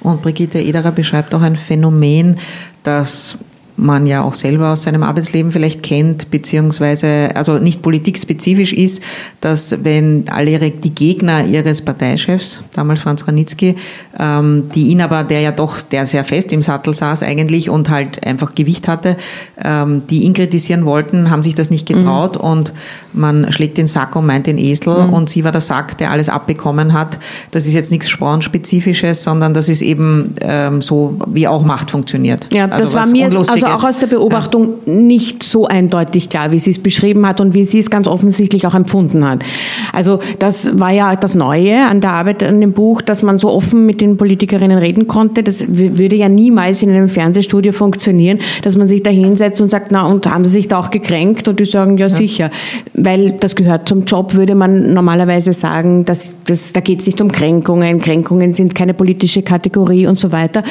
[0.02, 2.36] Und Brigitte Ederer beschreibt auch ein Phänomen,
[2.84, 3.38] das
[3.78, 9.02] man ja auch selber aus seinem Arbeitsleben vielleicht kennt, beziehungsweise also nicht politikspezifisch ist,
[9.42, 13.76] dass wenn alle ihre, die Gegner ihres Parteichefs, damals Franz Ranitzky,
[14.18, 17.90] ähm, die ihn aber, der ja doch, der sehr fest im Sattel saß eigentlich und
[17.90, 19.18] halt einfach Gewicht hatte,
[19.62, 22.50] ähm, die ihn kritisieren wollten, haben sich das nicht getraut mhm.
[22.50, 22.74] und
[23.14, 25.14] man schlägt den Sack und meint den Esel mhm.
[25.14, 27.20] und sie war der Sack, der alles abbekommen hat.
[27.52, 32.48] Das ist jetzt nichts Spornspezifisches, sondern das ist eben ähm, so, wie auch Macht funktioniert.
[32.54, 33.30] Ja, das also war mir
[33.66, 34.94] also auch aus der Beobachtung ja.
[34.94, 38.66] nicht so eindeutig klar, wie sie es beschrieben hat und wie sie es ganz offensichtlich
[38.68, 39.44] auch empfunden hat.
[39.92, 43.50] Also das war ja das Neue an der Arbeit an dem Buch, dass man so
[43.52, 45.44] offen mit den Politikerinnen reden konnte.
[45.44, 49.92] Das würde ja niemals in einem Fernsehstudio funktionieren, dass man sich da hinsetzt und sagt,
[49.92, 51.48] na und haben sie sich da auch gekränkt?
[51.48, 52.10] Und die sagen, ja, ja.
[52.10, 52.50] sicher.
[52.94, 57.22] Weil das gehört zum Job, würde man normalerweise sagen, dass, dass, da geht es nicht
[57.22, 58.02] um Kränkungen.
[58.02, 60.64] Kränkungen sind keine politische Kategorie und so weiter.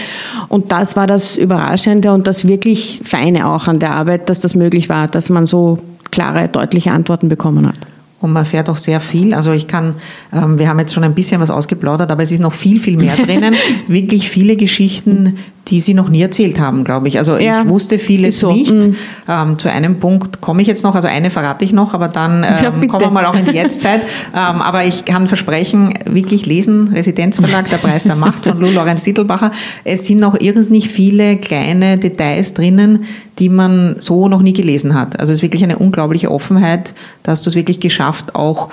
[0.48, 4.55] Und das war das Überraschende und das wirklich Feine auch an der Arbeit, dass das
[4.55, 5.79] möglich war, dass man so
[6.11, 7.79] klare, deutliche Antworten bekommen hat.
[8.20, 9.35] Und man fährt auch sehr viel.
[9.35, 9.97] Also ich kann,
[10.33, 12.97] ähm, wir haben jetzt schon ein bisschen was ausgeplaudert, aber es ist noch viel, viel
[12.97, 13.55] mehr drinnen.
[13.87, 15.37] Wirklich viele Geschichten,
[15.68, 17.18] die Sie noch nie erzählt haben, glaube ich.
[17.18, 18.53] Also ja, ich wusste vieles so.
[18.53, 18.72] nicht.
[18.72, 18.96] Mhm.
[19.29, 22.44] Ähm, zu einem Punkt komme ich jetzt noch, also eine verrate ich noch, aber dann
[22.44, 24.03] ähm, ja, kommen wir mal auch in die Jetztzeit.
[24.35, 29.05] ähm, aber ich kann versprechen, wirklich lesen, Residenzverlag, der Preis der Macht von Lou Lorenz
[29.05, 29.50] Titelbacher.
[29.85, 33.05] Es sind noch irrsinnig viele kleine Details drinnen,
[33.38, 35.18] die man so noch nie gelesen hat.
[35.18, 36.92] Also es ist wirklich eine unglaubliche Offenheit.
[37.22, 38.68] Da hast du es wirklich geschafft, auch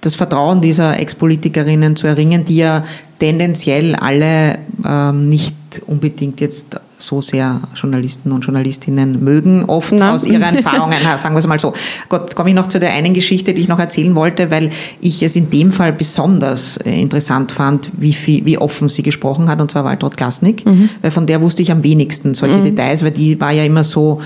[0.00, 2.84] das Vertrauen dieser Ex-Politikerinnen zu erringen, die ja
[3.18, 5.54] tendenziell alle ähm, nicht
[5.86, 10.14] unbedingt jetzt so sehr Journalisten und Journalistinnen mögen, oft Na.
[10.14, 11.72] aus ihren Erfahrungen, sagen wir es mal so.
[12.08, 14.70] Gott, jetzt komme ich noch zu der einen Geschichte, die ich noch erzählen wollte, weil
[15.00, 19.48] ich es in dem Fall besonders äh, interessant fand, wie, viel, wie offen sie gesprochen
[19.48, 20.90] hat, und zwar Waltraud Glasnick, mhm.
[21.02, 22.64] weil von der wusste ich am wenigsten solche mhm.
[22.64, 24.20] Details, weil die war ja immer so...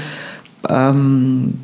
[0.68, 1.54] Ähm,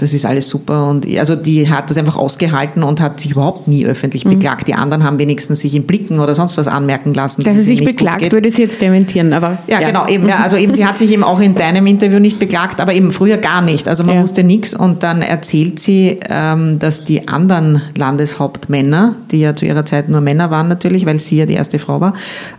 [0.00, 0.88] das ist alles super.
[0.88, 4.30] Und also die hat das einfach ausgehalten und hat sich überhaupt nie öffentlich mhm.
[4.30, 4.66] beklagt.
[4.66, 7.42] Die anderen haben wenigstens sich in Blicken oder sonst was anmerken lassen.
[7.42, 9.58] Dass sie sich beklagt, würde sie jetzt dementieren, aber.
[9.66, 9.88] Ja, ja.
[9.88, 12.80] genau, eben, ja, also eben, sie hat sich eben auch in deinem Interview nicht beklagt,
[12.80, 13.88] aber eben früher gar nicht.
[13.88, 14.22] Also man ja.
[14.22, 19.84] wusste nichts und dann erzählt sie, ähm, dass die anderen Landeshauptmänner, die ja zu ihrer
[19.84, 22.14] Zeit nur Männer waren natürlich, weil sie ja die erste Frau war,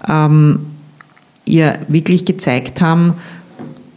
[0.08, 0.68] ähm,
[1.46, 3.16] ihr wirklich gezeigt haben,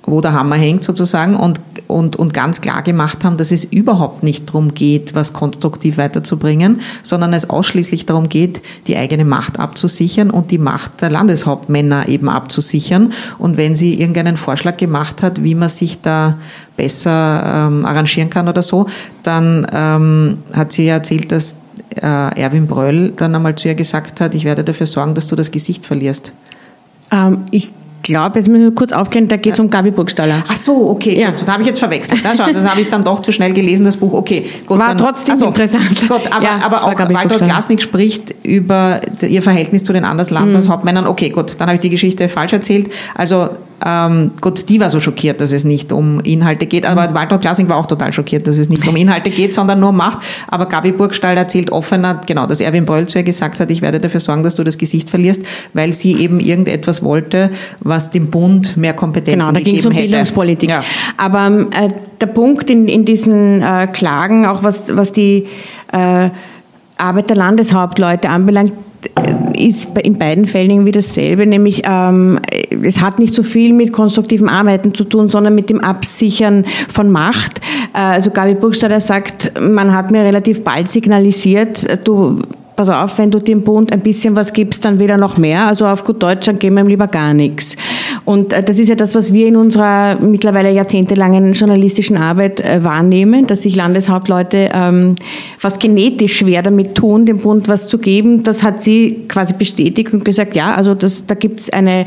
[0.07, 1.61] wo der Hammer hängt sozusagen und,
[1.94, 6.80] und, und ganz klar gemacht haben, dass es überhaupt nicht darum geht, was konstruktiv weiterzubringen,
[7.04, 12.28] sondern es ausschließlich darum geht, die eigene Macht abzusichern und die Macht der Landeshauptmänner eben
[12.28, 13.12] abzusichern.
[13.38, 16.37] Und wenn sie irgendeinen Vorschlag gemacht hat, wie man sich da
[16.76, 18.88] besser ähm, arrangieren kann oder so,
[19.22, 21.54] dann ähm, hat sie ja erzählt, dass
[21.94, 22.00] äh,
[22.40, 25.52] Erwin Bröll dann einmal zu ihr gesagt hat, ich werde dafür sorgen, dass du das
[25.52, 26.33] Gesicht verlierst.
[27.12, 27.70] Ähm, ich
[28.04, 30.44] glaube, jetzt müssen wir kurz aufklären, da geht es um Gabi Burgstaller.
[30.46, 31.30] Ach so, okay, ja.
[31.30, 32.24] gut, da habe ich jetzt verwechselt.
[32.24, 34.12] Das, das habe ich dann doch zu schnell gelesen, das Buch.
[34.12, 34.78] Okay, gut.
[34.78, 36.08] War dann, trotzdem also, interessant.
[36.08, 41.04] Gut, aber, ja, aber auch Walter Glasnick spricht über ihr Verhältnis zu den Landeshauptmännern.
[41.04, 41.10] Mhm.
[41.10, 42.92] Okay, gut, dann habe ich die Geschichte falsch erzählt.
[43.14, 43.48] Also
[43.85, 47.14] Ähm, gut, die war so schockiert, dass es nicht um Inhalte geht, aber mhm.
[47.14, 49.97] Waltraud Klasing war auch total schockiert, dass es nicht um Inhalte geht, sondern nur um
[49.97, 50.18] Macht.
[50.49, 54.01] Aber Gabi Burgstall erzählt offener, genau, dass Erwin Bröll zu ihr gesagt hat, ich werde
[54.01, 55.42] dafür sorgen, dass du das Gesicht verlierst,
[55.75, 59.88] weil sie eben irgendetwas wollte, was dem Bund mehr Kompetenzen genau, gegeben hätte.
[59.88, 60.70] Genau, da ging es um Bildungspolitik.
[60.70, 60.83] Ja.
[61.18, 61.88] Aber äh,
[62.20, 65.47] der Punkt in, in diesen äh, Klagen, auch was, was die
[65.92, 66.31] äh,
[66.97, 68.73] Arbeit der Landeshauptleute anbelangt,
[69.54, 72.40] ist in beiden Fällen irgendwie dasselbe, nämlich ähm,
[72.82, 77.10] es hat nicht so viel mit konstruktivem Arbeiten zu tun, sondern mit dem Absichern von
[77.10, 77.60] Macht.
[77.94, 82.42] Äh, also Gabi Burgstaller sagt, man hat mir relativ bald signalisiert, du
[82.76, 85.66] pass auf, wenn du dem Bund ein bisschen was gibst, dann wieder noch mehr.
[85.66, 87.76] Also auf gut Deutsch, dann geben wir ihm lieber gar nichts.
[88.24, 92.82] Und äh, das ist ja das, was wir in unserer mittlerweile jahrzehntelangen journalistischen Arbeit äh,
[92.82, 95.16] wahrnehmen, dass sich Landeshauptleute ähm,
[95.58, 98.42] fast genetisch schwer damit tun, dem Bund was zu geben.
[98.42, 102.06] Das hat sie quasi bestätigt und gesagt, ja, also das, da gibt es eine,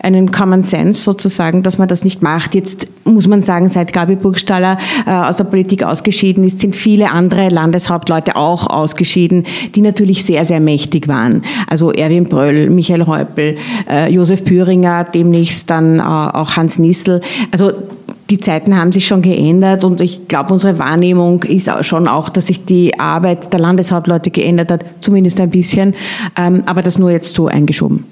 [0.00, 2.54] einen Common Sense sozusagen, dass man das nicht macht.
[2.54, 7.10] Jetzt muss man sagen, seit Gabi Burgstaller äh, aus der Politik ausgeschieden ist, sind viele
[7.10, 11.42] andere Landeshauptleute auch ausgeschieden, die natürlich sehr, sehr mächtig waren.
[11.68, 13.56] Also Erwin Bröll, Michael Häupl,
[13.90, 17.20] äh, Josef Püringer, demnächst dann äh, auch Hans Nissel.
[17.50, 17.72] Also
[18.30, 22.48] die Zeiten haben sich schon geändert und ich glaube, unsere Wahrnehmung ist schon auch, dass
[22.48, 25.94] sich die Arbeit der Landeshauptleute geändert hat, zumindest ein bisschen,
[26.36, 28.04] ähm, aber das nur jetzt so eingeschoben.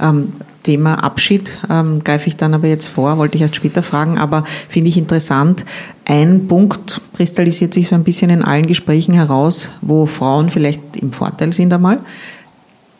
[0.00, 4.18] Ähm, Thema Abschied ähm, greife ich dann aber jetzt vor, wollte ich erst später fragen,
[4.18, 5.64] aber finde ich interessant.
[6.04, 11.12] Ein Punkt kristallisiert sich so ein bisschen in allen Gesprächen heraus, wo Frauen vielleicht im
[11.12, 12.00] Vorteil sind einmal.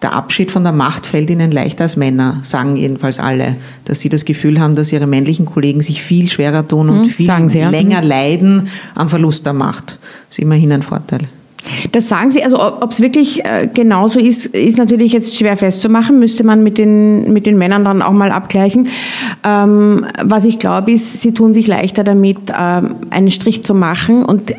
[0.00, 4.08] Der Abschied von der Macht fällt ihnen leichter als Männer, sagen jedenfalls alle, dass sie
[4.08, 7.58] das Gefühl haben, dass ihre männlichen Kollegen sich viel schwerer tun und hm, viel sie,
[7.58, 7.70] ja.
[7.70, 8.08] länger hm.
[8.08, 9.98] leiden am Verlust der Macht.
[10.28, 11.28] Das ist immerhin ein Vorteil.
[11.92, 16.18] Das sagen Sie, also ob es wirklich äh, genauso ist, ist natürlich jetzt schwer festzumachen,
[16.18, 18.88] müsste man mit den, mit den Männern dann auch mal abgleichen.
[19.44, 24.24] Ähm, was ich glaube, ist, sie tun sich leichter damit, ähm, einen Strich zu machen.
[24.24, 24.52] Und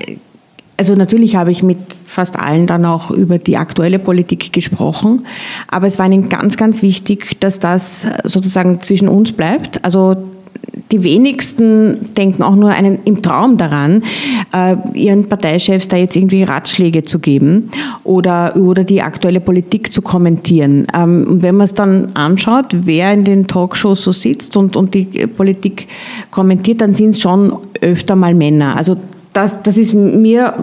[0.80, 5.28] also natürlich habe ich mit fast allen dann auch über die aktuelle Politik gesprochen,
[5.68, 9.84] aber es war ihnen ganz, ganz wichtig, dass das sozusagen zwischen uns bleibt.
[9.84, 10.15] Also
[10.94, 14.04] die wenigsten denken auch nur einen, im Traum daran,
[14.54, 17.72] äh, ihren Parteichefs da jetzt irgendwie Ratschläge zu geben
[18.06, 20.88] oder, oder die aktuelle Politik zu kommentieren.
[20.96, 24.94] Ähm, und wenn man es dann anschaut, wer in den Talkshows so sitzt und, und
[24.94, 25.88] die Politik
[26.32, 28.78] kommentiert, dann sind es schon öfter mal Männer.
[28.78, 28.96] Also
[29.39, 30.54] das, das ist mir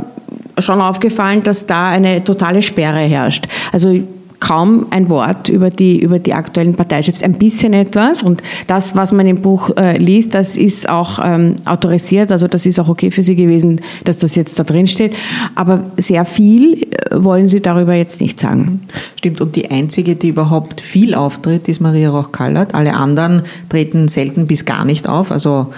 [0.58, 3.46] schon aufgefallen, dass da eine totale Sperre herrscht.
[3.72, 4.00] Also
[4.38, 8.22] kaum ein Wort über die, über die aktuellen Parteichefs, ein bisschen etwas.
[8.22, 12.66] Und das, was man im Buch äh, liest, das ist auch ähm, autorisiert, also das
[12.66, 15.16] ist auch okay für Sie gewesen, dass das jetzt da drin steht.
[15.54, 18.82] Aber sehr viel äh, wollen Sie darüber jetzt nicht sagen.
[19.16, 22.74] Stimmt, und die einzige, die überhaupt viel auftritt, ist Maria Roch-Kallert.
[22.74, 25.32] Alle anderen treten selten bis gar nicht auf.
[25.32, 25.68] Also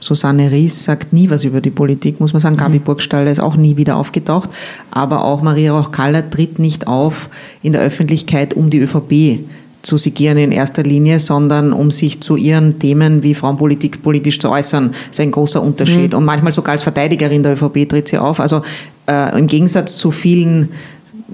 [0.00, 2.56] Susanne Ries sagt nie was über die Politik, muss man sagen.
[2.56, 2.84] Gabi mhm.
[2.84, 4.50] Burgstaller ist auch nie wieder aufgetaucht.
[4.90, 7.28] Aber auch Maria Roch-Kaller tritt nicht auf
[7.62, 9.40] in der Öffentlichkeit, um die ÖVP
[9.82, 14.50] zu sigieren in erster Linie, sondern um sich zu ihren Themen wie Frauenpolitik politisch zu
[14.50, 14.90] äußern.
[14.90, 16.12] Das ist ein großer Unterschied.
[16.12, 16.18] Mhm.
[16.18, 18.40] Und manchmal sogar als Verteidigerin der ÖVP tritt sie auf.
[18.40, 18.62] Also
[19.08, 20.70] äh, im Gegensatz zu vielen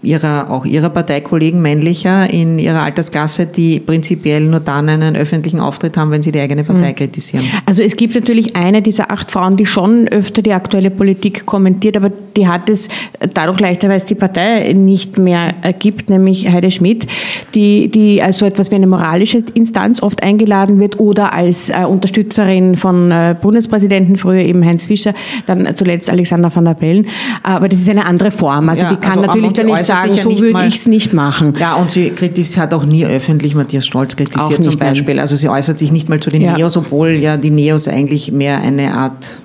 [0.02, 5.96] ihrer, auch ihrer Parteikollegen männlicher in ihrer Altersklasse, die prinzipiell nur dann einen öffentlichen Auftritt
[5.96, 6.94] haben, wenn sie die eigene Partei mhm.
[6.96, 7.44] kritisieren.
[7.66, 11.96] Also es gibt natürlich eine dieser acht Frauen, die schon öfter die aktuelle Politik kommentiert,
[11.96, 12.88] aber die hat es
[13.32, 17.06] dadurch leichter, weil es die Partei nicht mehr gibt, nämlich Heide Schmidt,
[17.54, 21.84] die, die als so etwas wie eine moralische Instanz oft eingeladen wird oder als äh,
[21.84, 25.14] Unterstützerin von äh, Bundespräsidenten, früher eben Heinz Fischer,
[25.46, 27.06] dann zuletzt Alexander van der Bellen.
[27.42, 28.68] Aber das ist eine andere Form.
[28.68, 31.54] Also ja, die kann also natürlich dann nicht sagen, so würde ich es nicht machen.
[31.58, 32.12] Ja, und sie
[32.56, 35.14] hat auch nie öffentlich Matthias Stolz kritisiert zum Beispiel.
[35.14, 35.22] Nein.
[35.22, 36.56] Also sie äußert sich nicht mal zu den ja.
[36.56, 39.38] Neos, obwohl ja die Neos eigentlich mehr eine Art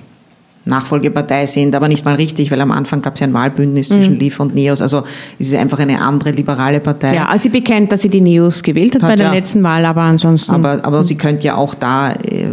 [0.66, 4.14] Nachfolgepartei sind, aber nicht mal richtig, weil am Anfang gab es ja ein Wahlbündnis zwischen
[4.14, 4.20] mhm.
[4.20, 4.82] LIV und NEOS.
[4.82, 5.04] Also
[5.38, 7.14] es ist einfach eine andere liberale Partei.
[7.14, 9.32] Ja, also sie bekennt, dass sie die NEOS gewählt hat, hat bei der ja.
[9.32, 10.52] letzten Wahl, aber ansonsten.
[10.52, 12.48] Aber, aber sie könnte ja auch da äh,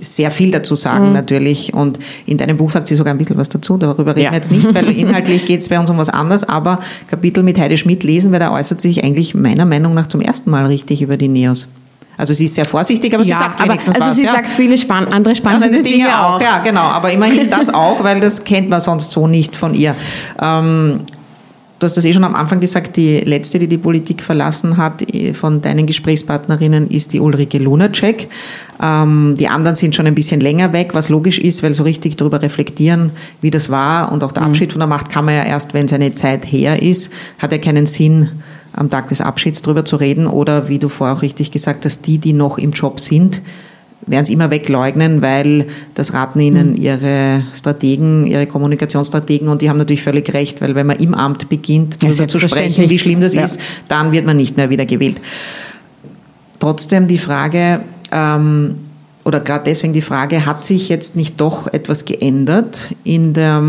[0.00, 1.12] sehr viel dazu sagen mhm.
[1.12, 1.74] natürlich.
[1.74, 3.76] Und in deinem Buch sagt sie sogar ein bisschen was dazu.
[3.76, 4.30] Darüber reden ja.
[4.30, 6.44] wir jetzt nicht, weil inhaltlich geht es bei uns um was anderes.
[6.44, 10.20] Aber Kapitel mit Heide Schmidt lesen, weil er äußert sich eigentlich meiner Meinung nach zum
[10.20, 11.66] ersten Mal richtig über die Neos.
[12.18, 14.18] Also sie ist sehr vorsichtig, aber ja, sie sagt wenigstens aber, also was.
[14.18, 14.32] Also sie ja.
[14.32, 16.40] sagt viele spann andere spannende Dinge, Dinge auch.
[16.40, 16.80] Ja, genau.
[16.80, 19.94] Aber immerhin das auch, weil das kennt man sonst so nicht von ihr.
[20.40, 21.00] Ähm,
[21.78, 25.02] Du hast das eh schon am Anfang gesagt, die letzte, die die Politik verlassen hat
[25.12, 28.28] eh, von deinen Gesprächspartnerinnen, ist die Ulrike Lunacek.
[28.82, 32.16] Ähm, die anderen sind schon ein bisschen länger weg, was logisch ist, weil so richtig
[32.16, 33.10] darüber reflektieren,
[33.42, 34.50] wie das war und auch der mhm.
[34.50, 37.58] Abschied von der Macht kann man ja erst, wenn seine Zeit her ist, hat ja
[37.58, 38.30] keinen Sinn,
[38.72, 42.06] am Tag des Abschieds darüber zu reden oder wie du vorher auch richtig gesagt hast,
[42.06, 43.42] die, die noch im Job sind,
[44.06, 46.76] werden es immer wegleugnen, weil das raten ihnen mhm.
[46.76, 51.48] ihre Strategen, ihre Kommunikationsstrategen und die haben natürlich völlig recht, weil wenn man im Amt
[51.48, 53.44] beginnt, darüber zu sprechen, wie schlimm das ja.
[53.44, 55.20] ist, dann wird man nicht mehr wieder gewählt.
[56.58, 57.80] Trotzdem die Frage,
[58.12, 58.76] ähm,
[59.24, 63.62] oder gerade deswegen die Frage, hat sich jetzt nicht doch etwas geändert in der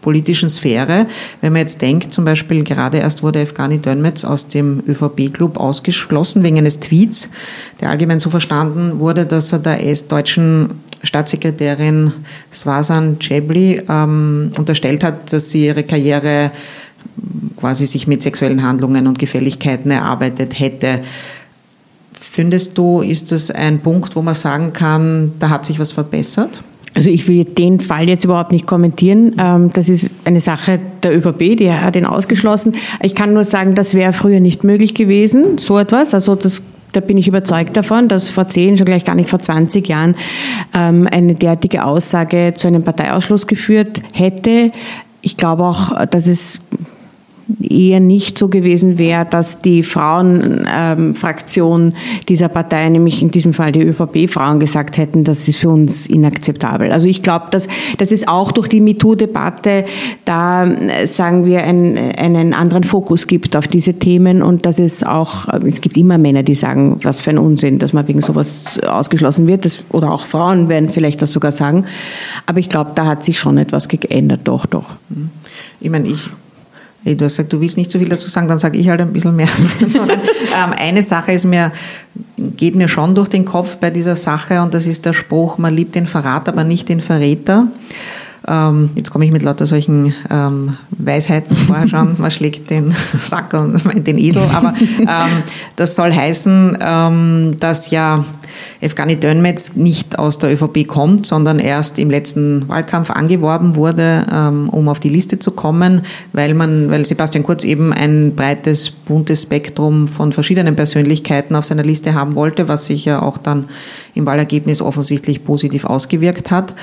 [0.00, 1.06] politischen Sphäre.
[1.40, 6.42] Wenn man jetzt denkt, zum Beispiel gerade erst wurde Evgani Dönmetz aus dem ÖVP-Club ausgeschlossen
[6.42, 7.28] wegen eines Tweets,
[7.80, 10.70] der allgemein so verstanden wurde, dass er der deutschen
[11.02, 12.12] Staatssekretärin
[12.52, 16.50] Swasan Cebli ähm, unterstellt hat, dass sie ihre Karriere
[17.56, 21.00] quasi sich mit sexuellen Handlungen und Gefälligkeiten erarbeitet hätte.
[22.12, 26.62] Findest du, ist das ein Punkt, wo man sagen kann, da hat sich was verbessert?
[26.96, 29.36] Also ich will den Fall jetzt überhaupt nicht kommentieren.
[29.38, 32.74] Ähm, das ist eine Sache der ÖVP, die hat ihn ausgeschlossen.
[33.02, 36.14] Ich kann nur sagen, das wäre früher nicht möglich gewesen, so etwas.
[36.14, 39.38] Also das da bin ich überzeugt davon, dass vor zehn, schon gleich gar nicht vor
[39.38, 40.14] 20 Jahren
[40.74, 44.72] ähm, eine derartige Aussage zu einem Parteiausschluss geführt hätte.
[45.20, 46.58] Ich glaube auch, dass es
[47.62, 51.92] eher nicht so gewesen wäre, dass die Frauenfraktion ähm,
[52.28, 56.90] dieser Partei, nämlich in diesem Fall die ÖVP-Frauen, gesagt hätten, das ist für uns inakzeptabel.
[56.90, 59.84] Also ich glaube, dass, dass es auch durch die MeToo-Debatte
[60.24, 60.66] da,
[61.04, 65.80] sagen wir, einen, einen anderen Fokus gibt auf diese Themen und dass es auch, es
[65.80, 69.64] gibt immer Männer, die sagen, was für ein Unsinn, dass man wegen sowas ausgeschlossen wird,
[69.64, 71.84] das, oder auch Frauen werden vielleicht das sogar sagen.
[72.46, 74.96] Aber ich glaube, da hat sich schon etwas geändert, doch, doch.
[75.80, 76.28] Ich meine, ich
[77.14, 79.12] du hast gesagt, du willst nicht so viel dazu sagen, dann sage ich halt ein
[79.12, 79.48] bisschen mehr.
[80.56, 81.72] Ähm, eine Sache ist mir,
[82.36, 85.74] geht mir schon durch den Kopf bei dieser Sache und das ist der Spruch, man
[85.74, 87.66] liebt den Verrat, aber nicht den Verräter.
[88.48, 93.52] Ähm, jetzt komme ich mit lauter solchen ähm, Weisheiten vorher schon, man schlägt den Sack
[93.54, 95.42] und den Esel, aber ähm,
[95.74, 98.24] das soll heißen, ähm, dass ja
[98.80, 104.68] Evgani Dönmetz nicht aus der ÖVP kommt, sondern erst im letzten Wahlkampf angeworben wurde, ähm,
[104.68, 109.42] um auf die Liste zu kommen, weil man, weil Sebastian Kurz eben ein breites, buntes
[109.42, 113.68] Spektrum von verschiedenen Persönlichkeiten auf seiner Liste haben wollte, was sich ja auch dann
[114.14, 116.74] im Wahlergebnis offensichtlich positiv ausgewirkt hat.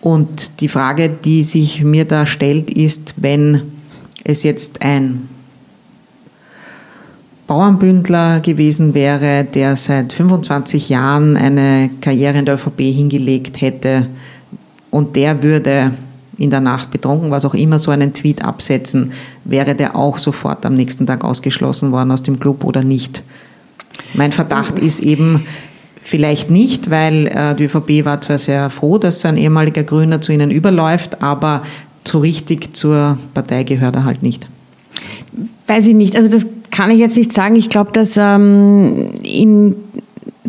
[0.00, 3.62] Und die Frage, die sich mir da stellt, ist, wenn
[4.24, 5.28] es jetzt ein
[7.52, 14.06] Bauernbündler gewesen wäre, der seit 25 Jahren eine Karriere in der ÖVP hingelegt hätte
[14.90, 15.92] und der würde
[16.38, 19.12] in der Nacht betrunken, was auch immer, so einen Tweet absetzen,
[19.44, 23.22] wäre der auch sofort am nächsten Tag ausgeschlossen worden aus dem Club oder nicht?
[24.14, 25.44] Mein Verdacht ist eben,
[26.04, 30.20] Vielleicht nicht, weil äh, die ÖVP war zwar sehr froh, dass so ein ehemaliger Grüner
[30.20, 31.62] zu ihnen überläuft, aber
[32.02, 34.48] so richtig zur Partei gehört er halt nicht.
[35.68, 36.16] Weiß ich nicht.
[36.16, 37.54] Also das kann ich jetzt nicht sagen.
[37.54, 39.76] Ich glaube, dass ähm, in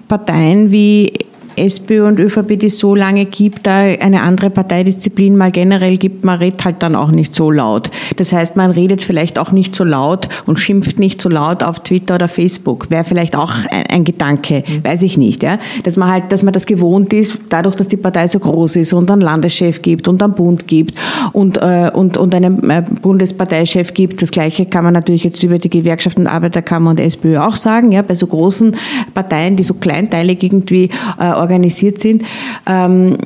[0.08, 1.14] Parteien wie
[1.56, 6.26] SPÖ und ÖVP, die es so lange gibt, da eine andere Parteidisziplin mal generell gibt,
[6.26, 7.92] man redet halt dann auch nicht so laut.
[8.18, 11.82] Das heißt, man redet vielleicht auch nicht so laut und schimpft nicht so laut auf
[11.82, 12.90] Twitter oder Facebook.
[12.90, 14.84] Wäre vielleicht auch ein, ein Gedanke, mhm.
[14.84, 15.58] weiß ich nicht, ja.
[15.84, 18.94] Dass man halt, dass man das gewohnt ist, dadurch, dass die Partei so groß ist
[18.94, 20.96] und einen Landeschef gibt und einen Bund gibt
[21.32, 24.22] und, äh, und, und einen äh, Bundesparteichef gibt.
[24.22, 28.02] Das Gleiche kann man natürlich jetzt über die Gewerkschaften, Arbeiterkammer und SPÖ auch sagen, ja.
[28.02, 28.76] Bei so großen
[29.14, 30.90] Parteien, die so kleinteilig irgendwie
[31.20, 32.24] äh, organisiert sind,
[32.66, 33.18] ähm,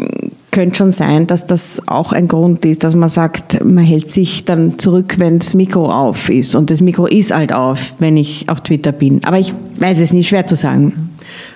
[0.52, 4.46] könnte schon sein, dass das auch ein Grund ist, dass man sagt, man hält sich
[4.46, 6.56] dann zurück, wenn das Mikro auf ist.
[6.56, 9.24] Und das Mikro ist halt auf, wenn ich auf Twitter bin.
[9.24, 11.12] Aber ich weiß es nicht, schwer zu sagen.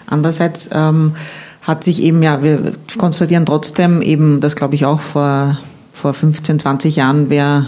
[0.06, 1.13] Andererseits ähm,
[1.63, 5.58] hat sich eben, ja, wir konstatieren trotzdem eben, das glaube ich auch vor,
[5.93, 7.67] vor 15, 20 Jahren wäre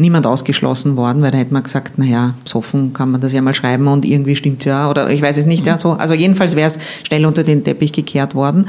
[0.00, 3.54] niemand ausgeschlossen worden, weil da hätte man gesagt, naja, besoffen kann man das ja mal
[3.54, 5.92] schreiben und irgendwie stimmt ja, oder ich weiß es nicht, ja, so.
[5.92, 8.68] Also jedenfalls wäre es schnell unter den Teppich gekehrt worden.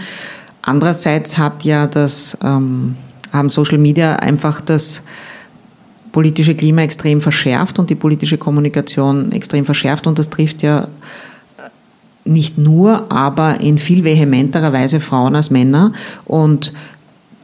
[0.61, 2.95] Andererseits hat ja das, ähm,
[3.31, 5.01] haben Social Media einfach das
[6.11, 10.87] politische Klima extrem verschärft und die politische Kommunikation extrem verschärft und das trifft ja
[12.25, 15.93] nicht nur, aber in viel vehementerer Weise Frauen als Männer
[16.25, 16.73] und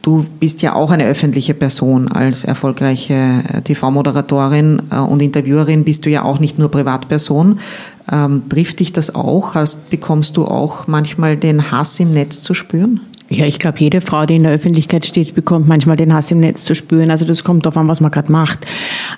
[0.02, 5.84] Du bist ja auch eine öffentliche Person als erfolgreiche äh, TV-Moderatorin äh, und Interviewerin.
[5.84, 7.58] Bist du ja auch nicht nur Privatperson.
[8.10, 9.54] Ähm, trifft dich das auch?
[9.54, 13.00] Hast, bekommst du auch manchmal den Hass im Netz zu spüren?
[13.30, 16.40] Ja, ich glaube, jede Frau, die in der Öffentlichkeit steht, bekommt manchmal den Hass im
[16.40, 17.10] Netz zu spüren.
[17.10, 18.60] Also das kommt darauf an, was man gerade macht.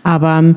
[0.02, 0.56] Aber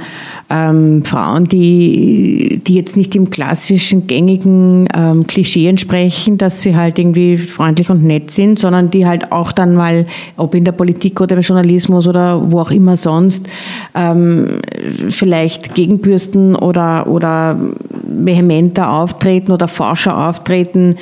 [0.50, 6.98] ähm, Frauen, die, die jetzt nicht im klassischen, gängigen ähm, Klischee entsprechen, dass sie halt
[6.98, 11.22] irgendwie freundlich und nett sind, sondern die halt auch dann mal, ob in der Politik
[11.22, 13.48] oder im Journalismus oder wo auch immer sonst,
[13.94, 14.62] ähm,
[15.10, 17.60] vielleicht gegenbürsten oder, oder
[18.02, 20.96] vehementer auftreten oder forscher auftreten,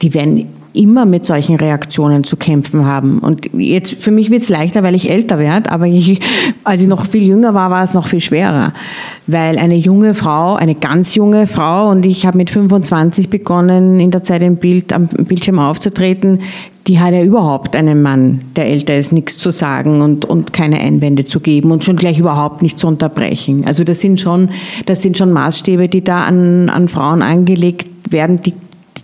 [0.00, 3.18] die werden immer mit solchen Reaktionen zu kämpfen haben.
[3.18, 6.20] Und jetzt für mich wird es leichter, weil ich älter werde, aber ich,
[6.62, 8.72] als ich noch viel jünger war, war es noch viel schwerer.
[9.26, 14.12] Weil eine junge Frau, eine ganz junge Frau, und ich habe mit 25 begonnen, in
[14.12, 16.38] der Zeit im Bild, am Bildschirm aufzutreten,
[16.86, 20.80] die hat ja überhaupt einem Mann, der älter ist, nichts zu sagen und, und keine
[20.80, 23.64] Einwände zu geben und schon gleich überhaupt nicht zu unterbrechen.
[23.66, 24.48] Also das sind schon,
[24.86, 28.54] das sind schon Maßstäbe, die da an, an Frauen angelegt werden, die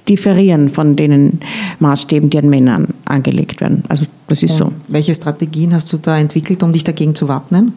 [0.09, 1.41] differieren von den
[1.79, 3.85] Maßstäben, die an Männern angelegt werden.
[3.89, 4.73] Also das ist und so.
[4.89, 7.73] Welche Strategien hast du da entwickelt, um dich dagegen zu wappnen?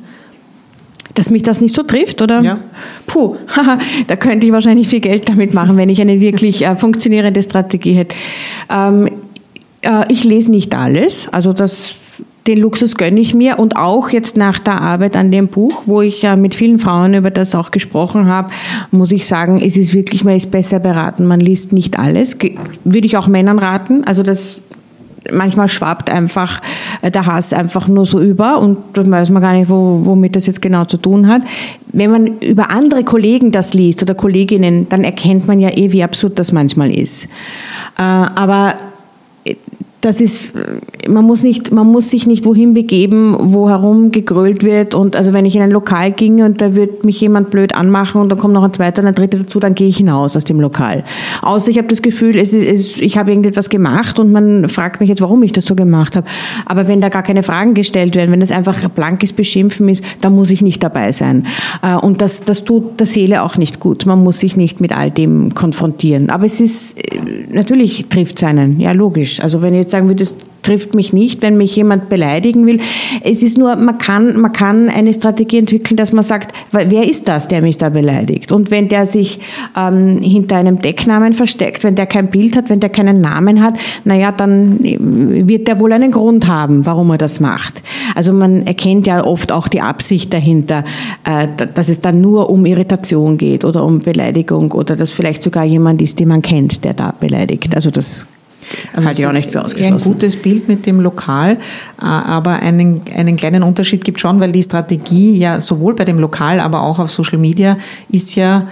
[1.13, 2.41] Dass mich das nicht so trifft, oder?
[2.41, 2.59] Ja.
[3.07, 3.37] Puh,
[4.07, 7.93] da könnte ich wahrscheinlich viel Geld damit machen, wenn ich eine wirklich äh, funktionierende Strategie
[7.93, 8.15] hätte.
[8.69, 9.09] Ähm,
[9.81, 11.95] äh, ich lese nicht alles, also das
[12.47, 16.01] den Luxus gönne ich mir und auch jetzt nach der Arbeit an dem Buch, wo
[16.01, 18.51] ich ja mit vielen Frauen über das auch gesprochen habe,
[18.91, 21.25] muss ich sagen, es ist wirklich, man ist besser beraten.
[21.25, 22.37] Man liest nicht alles.
[22.83, 24.03] Würde ich auch Männern raten.
[24.05, 24.61] Also das
[25.31, 26.61] manchmal schwappt einfach
[27.01, 30.37] äh, der Hass einfach nur so über und dann weiß man gar nicht, wo, womit
[30.37, 31.41] das jetzt genau zu tun hat.
[31.91, 36.03] Wenn man über andere Kollegen das liest oder Kolleginnen, dann erkennt man ja eh, wie
[36.03, 37.25] absurd das manchmal ist.
[37.97, 38.75] Äh, aber
[40.01, 40.53] das ist,
[41.07, 44.95] man muss nicht, man muss sich nicht wohin begeben, wo herum gegrölt wird.
[44.95, 48.21] Und also wenn ich in ein Lokal ginge und da wird mich jemand blöd anmachen
[48.21, 50.43] und dann kommt noch ein zweiter und ein dritter dazu, dann gehe ich hinaus aus
[50.43, 51.03] dem Lokal.
[51.41, 54.99] Außer ich habe das Gefühl, es ist, es, ich habe irgendetwas gemacht und man fragt
[54.99, 56.27] mich jetzt, warum ich das so gemacht habe.
[56.65, 60.35] Aber wenn da gar keine Fragen gestellt werden, wenn das einfach blankes Beschimpfen ist, dann
[60.35, 61.45] muss ich nicht dabei sein.
[61.81, 64.05] Äh, und das, das tut der Seele auch nicht gut.
[64.05, 66.29] Man muss sich nicht mit all dem konfrontieren.
[66.29, 67.19] Aber es ist, äh,
[67.51, 68.79] natürlich trifft es einen.
[68.79, 69.39] Ja, logisch.
[69.41, 70.25] Also wenn ich jetzt sagen würde,
[70.67, 72.81] trifft mich nicht, wenn mich jemand beleidigen will.
[73.23, 77.29] Es ist nur, man kann, man kann eine Strategie entwickeln, dass man sagt, wer ist
[77.29, 78.51] das, der mich da beleidigt?
[78.51, 79.39] Und wenn der sich
[79.77, 83.75] ähm, hinter einem Decknamen versteckt, wenn der kein Bild hat, wenn der keinen Namen hat,
[84.03, 87.81] naja, dann wird der wohl einen Grund haben, warum er das macht.
[88.13, 90.83] Also man erkennt ja oft auch die Absicht dahinter,
[91.23, 95.63] äh, dass es dann nur um Irritation geht oder um Beleidigung oder dass vielleicht sogar
[95.63, 97.73] jemand ist, den man kennt, der da beleidigt.
[97.73, 98.27] Also das
[98.93, 99.93] also halte ich auch nicht für ausgeschlossen.
[99.93, 101.57] Ein gutes Bild mit dem Lokal,
[101.97, 106.59] aber einen, einen kleinen Unterschied gibt schon, weil die Strategie ja sowohl bei dem Lokal,
[106.59, 107.77] aber auch auf Social Media
[108.09, 108.67] ist ja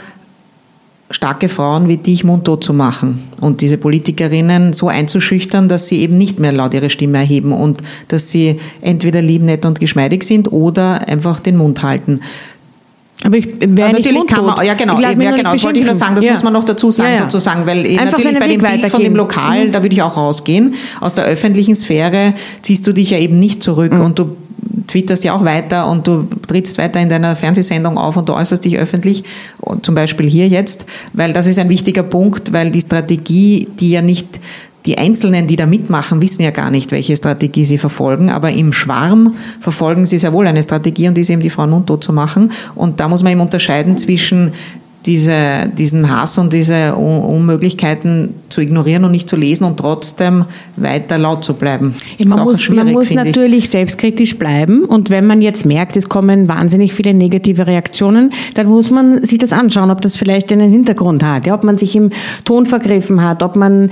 [1.11, 6.17] starke Frauen wie dich mundtot zu machen und diese Politikerinnen so einzuschüchtern, dass sie eben
[6.17, 10.51] nicht mehr laut ihre Stimme erheben und dass sie entweder lieb, nett und geschmeidig sind
[10.51, 12.21] oder einfach den Mund halten.
[13.25, 15.85] Aber ich wäre nicht Natürlich kann man, ja genau, eben, ja, genau das wollte ich
[15.85, 16.33] nur sagen, das ja.
[16.33, 19.15] muss man noch dazu sagen ja, sozusagen, weil Einfach natürlich bei dem Bild von dem
[19.15, 19.71] Lokal, mhm.
[19.71, 23.63] da würde ich auch rausgehen, aus der öffentlichen Sphäre ziehst du dich ja eben nicht
[23.63, 24.01] zurück mhm.
[24.01, 24.37] und du
[24.87, 28.63] twitterst ja auch weiter und du trittst weiter in deiner Fernsehsendung auf und du äußerst
[28.63, 29.23] dich öffentlich,
[29.81, 34.01] zum Beispiel hier jetzt, weil das ist ein wichtiger Punkt, weil die Strategie, die ja
[34.01, 34.39] nicht
[34.85, 38.73] die Einzelnen, die da mitmachen, wissen ja gar nicht, welche Strategie sie verfolgen, aber im
[38.73, 42.13] Schwarm verfolgen sie sehr wohl eine Strategie und die ist eben die Frauen mundtot zu
[42.13, 42.51] machen.
[42.75, 44.53] Und da muss man eben unterscheiden zwischen
[45.05, 50.45] diese, diesen Hass und diese Unmöglichkeiten zu ignorieren und nicht zu lesen und trotzdem
[50.77, 51.93] weiter laut zu bleiben.
[52.23, 53.69] Man, muss, man muss natürlich ich.
[53.69, 58.91] selbstkritisch bleiben und wenn man jetzt merkt, es kommen wahnsinnig viele negative Reaktionen, dann muss
[58.91, 62.11] man sich das anschauen, ob das vielleicht einen Hintergrund hat, ja, ob man sich im
[62.45, 63.91] Ton vergriffen hat, ob man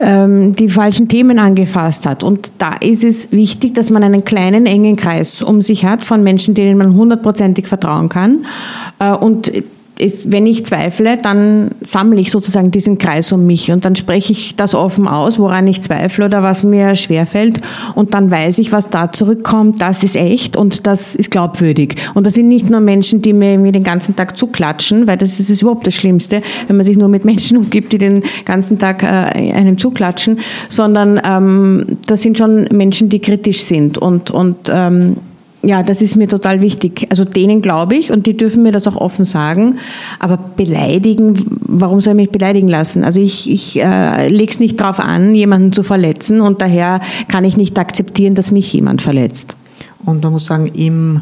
[0.00, 2.22] ähm, die falschen Themen angefasst hat.
[2.24, 6.24] Und da ist es wichtig, dass man einen kleinen, engen Kreis um sich hat von
[6.24, 8.44] Menschen, denen man hundertprozentig vertrauen kann.
[8.98, 9.52] Äh, und
[10.00, 14.32] ist, wenn ich zweifle, dann sammle ich sozusagen diesen Kreis um mich und dann spreche
[14.32, 17.60] ich das offen aus, woran ich zweifle oder was mir schwerfällt
[17.94, 21.96] und dann weiß ich, was da zurückkommt, das ist echt und das ist glaubwürdig.
[22.14, 25.62] Und das sind nicht nur Menschen, die mir den ganzen Tag zuklatschen, weil das ist
[25.62, 29.52] überhaupt das Schlimmste, wenn man sich nur mit Menschen umgibt, die den ganzen Tag äh,
[29.52, 30.38] einem zuklatschen,
[30.68, 35.16] sondern ähm, das sind schon Menschen, die kritisch sind und, und ähm,
[35.62, 37.06] ja, das ist mir total wichtig.
[37.10, 39.78] Also denen glaube ich und die dürfen mir das auch offen sagen.
[40.18, 43.04] Aber beleidigen, warum soll ich mich beleidigen lassen?
[43.04, 47.44] Also ich, ich äh, lege es nicht darauf an, jemanden zu verletzen und daher kann
[47.44, 49.54] ich nicht akzeptieren, dass mich jemand verletzt.
[50.04, 51.20] Und man muss sagen, im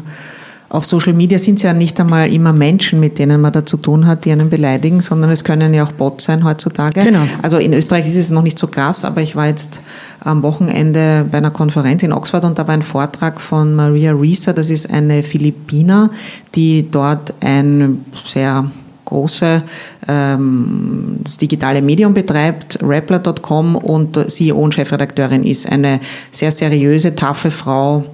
[0.69, 3.77] auf Social Media sind es ja nicht einmal immer Menschen, mit denen man da zu
[3.77, 7.01] tun hat, die einen beleidigen, sondern es können ja auch Bots sein heutzutage.
[7.01, 7.21] Genau.
[7.41, 9.79] Also in Österreich ist es noch nicht so krass, aber ich war jetzt
[10.19, 14.53] am Wochenende bei einer Konferenz in Oxford und da war ein Vortrag von Maria Reeser,
[14.53, 16.11] das ist eine Philippiner,
[16.53, 18.69] die dort ein sehr
[19.05, 19.63] große
[20.07, 25.67] ähm, das digitale Medium betreibt, Rappler.com und CEO und Chefredakteurin ist.
[25.67, 25.99] Eine
[26.31, 28.05] sehr seriöse, taffe Frau,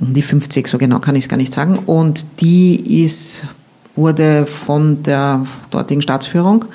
[0.00, 1.78] um die 50, so genau kann ich es gar nicht sagen.
[1.86, 3.44] Und die ist,
[3.94, 6.66] wurde von der dortigen Staatsführung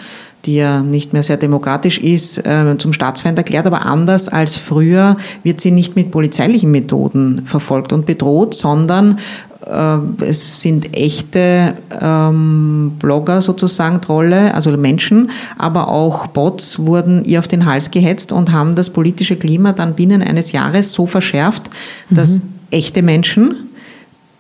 [0.46, 3.68] die ja nicht mehr sehr demokratisch ist, äh, zum Staatsfeind erklärt.
[3.68, 9.20] Aber anders als früher wird sie nicht mit polizeilichen Methoden verfolgt und bedroht, sondern
[9.68, 17.40] äh, es sind echte ähm, Blogger sozusagen, Trolle, also Menschen, aber auch Bots wurden ihr
[17.40, 21.70] auf den Hals gehetzt und haben das politische Klima dann binnen eines Jahres so verschärft,
[22.10, 22.51] dass mhm.
[22.72, 23.70] Echte Menschen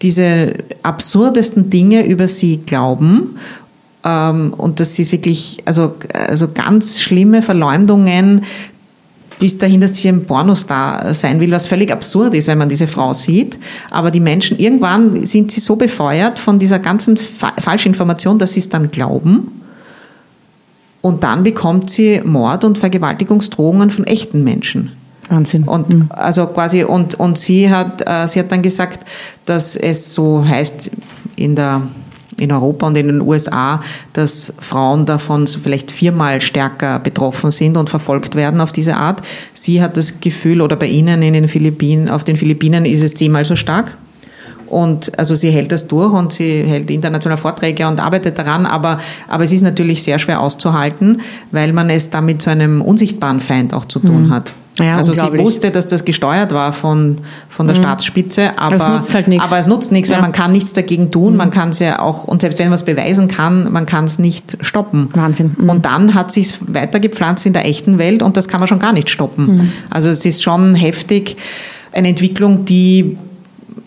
[0.01, 3.37] diese absurdesten Dinge über sie glauben
[4.03, 8.43] ähm, und das ist wirklich, also, also ganz schlimme Verleumdungen
[9.39, 12.85] bis dahin, dass sie ein Pornostar sein will, was völlig absurd ist, wenn man diese
[12.85, 13.57] Frau sieht.
[13.89, 18.59] Aber die Menschen, irgendwann sind sie so befeuert von dieser ganzen Fa Falschinformation, dass sie
[18.59, 19.61] es dann glauben.
[21.01, 24.91] Und dann bekommt sie Mord- und Vergewaltigungsdrohungen von echten Menschen.
[25.31, 25.63] Wahnsinn.
[25.63, 26.05] Und mhm.
[26.09, 29.05] also quasi und und sie hat äh, sie hat dann gesagt,
[29.45, 30.91] dass es so heißt
[31.35, 31.83] in der
[32.41, 33.81] in Europa und in den USA,
[34.13, 39.21] dass Frauen davon so vielleicht viermal stärker betroffen sind und verfolgt werden auf diese Art.
[39.53, 43.13] Sie hat das Gefühl, oder bei Ihnen in den Philippinen, auf den Philippinen ist es
[43.13, 43.95] zehnmal so stark.
[44.67, 48.99] Und also sie hält das durch und sie hält internationale Vorträge und arbeitet daran, aber,
[49.27, 51.19] aber es ist natürlich sehr schwer auszuhalten,
[51.51, 54.29] weil man es damit zu einem unsichtbaren Feind auch zu tun mhm.
[54.29, 54.53] hat.
[54.79, 57.17] Ja, also sie wusste, dass das gesteuert war von,
[57.49, 57.81] von der mhm.
[57.81, 60.15] Staatsspitze, aber, aber, es nutzt halt nichts, aber es nutzt nichts ja.
[60.15, 61.37] weil man kann nichts dagegen tun, mhm.
[61.37, 64.17] man kann es ja auch, und selbst wenn man es beweisen kann, man kann es
[64.17, 65.09] nicht stoppen.
[65.13, 65.55] Wahnsinn.
[65.57, 65.69] Mhm.
[65.69, 68.93] Und dann hat sich weitergepflanzt in der echten Welt und das kann man schon gar
[68.93, 69.57] nicht stoppen.
[69.57, 69.71] Mhm.
[69.89, 71.35] Also es ist schon heftig,
[71.91, 73.17] eine Entwicklung, die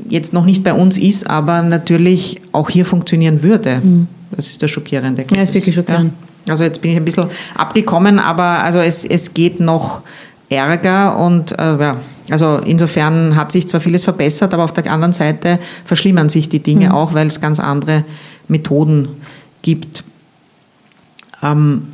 [0.08, 3.80] jetzt noch nicht bei uns ist, aber natürlich auch hier funktionieren würde.
[3.82, 4.08] Mhm.
[4.32, 5.24] Das ist das Schockierende.
[5.34, 6.12] Ja, ist wirklich schockierend.
[6.46, 6.52] Ja.
[6.52, 10.02] Also jetzt bin ich ein bisschen abgekommen, aber also es, es geht noch
[10.48, 11.96] Ärger und äh, ja,
[12.30, 16.60] also insofern hat sich zwar vieles verbessert, aber auf der anderen Seite verschlimmern sich die
[16.60, 16.92] Dinge mhm.
[16.92, 18.04] auch, weil es ganz andere
[18.48, 19.08] Methoden
[19.62, 20.04] gibt.
[21.42, 21.88] Ähm,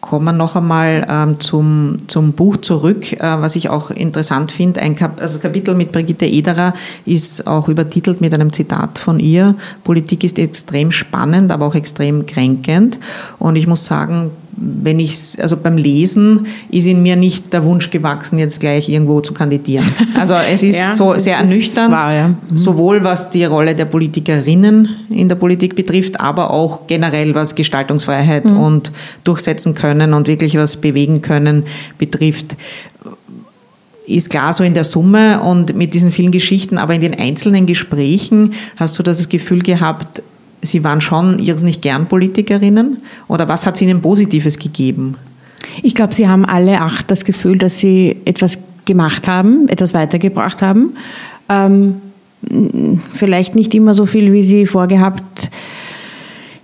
[0.00, 4.82] kommen wir noch einmal ähm, zum, zum Buch zurück, äh, was ich auch interessant finde.
[4.82, 6.74] Ein Kap also Kapitel mit Brigitte Ederer
[7.06, 9.54] ist auch übertitelt mit einem Zitat von ihr.
[9.82, 12.98] Politik ist extrem spannend, aber auch extrem kränkend.
[13.38, 17.90] Und ich muss sagen, wenn ich, also beim Lesen ist in mir nicht der Wunsch
[17.90, 19.86] gewachsen, jetzt gleich irgendwo zu kandidieren.
[20.18, 22.28] Also es ist ja, so sehr ernüchternd, wahr, ja.
[22.28, 22.56] mhm.
[22.56, 28.46] sowohl was die Rolle der Politikerinnen in der Politik betrifft, aber auch generell was Gestaltungsfreiheit
[28.46, 28.58] mhm.
[28.58, 28.92] und
[29.24, 31.64] durchsetzen können und wirklich was bewegen können
[31.98, 32.56] betrifft
[34.06, 37.64] ist klar so in der Summe und mit diesen vielen Geschichten, aber in den einzelnen
[37.66, 40.22] Gesprächen hast du das Gefühl gehabt,
[40.64, 42.98] Sie waren schon irrsinnig gern Politikerinnen
[43.28, 45.16] oder was hat es Ihnen Positives gegeben?
[45.82, 50.62] Ich glaube, Sie haben alle acht das Gefühl, dass Sie etwas gemacht haben, etwas weitergebracht
[50.62, 50.96] haben.
[51.48, 51.96] Ähm,
[53.12, 55.50] vielleicht nicht immer so viel, wie Sie vorgehabt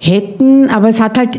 [0.03, 1.39] hätten, aber es hat halt,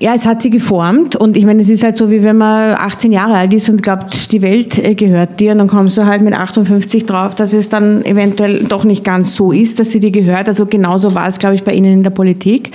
[0.00, 2.72] ja, es hat sie geformt und ich meine, es ist halt so, wie wenn man
[2.72, 6.06] 18 Jahre alt ist und glaubt, die Welt äh, gehört dir und dann kommst du
[6.06, 10.00] halt mit 58 drauf, dass es dann eventuell doch nicht ganz so ist, dass sie
[10.00, 10.48] dir gehört.
[10.48, 12.70] Also genauso war es, glaube ich, bei Ihnen in der Politik.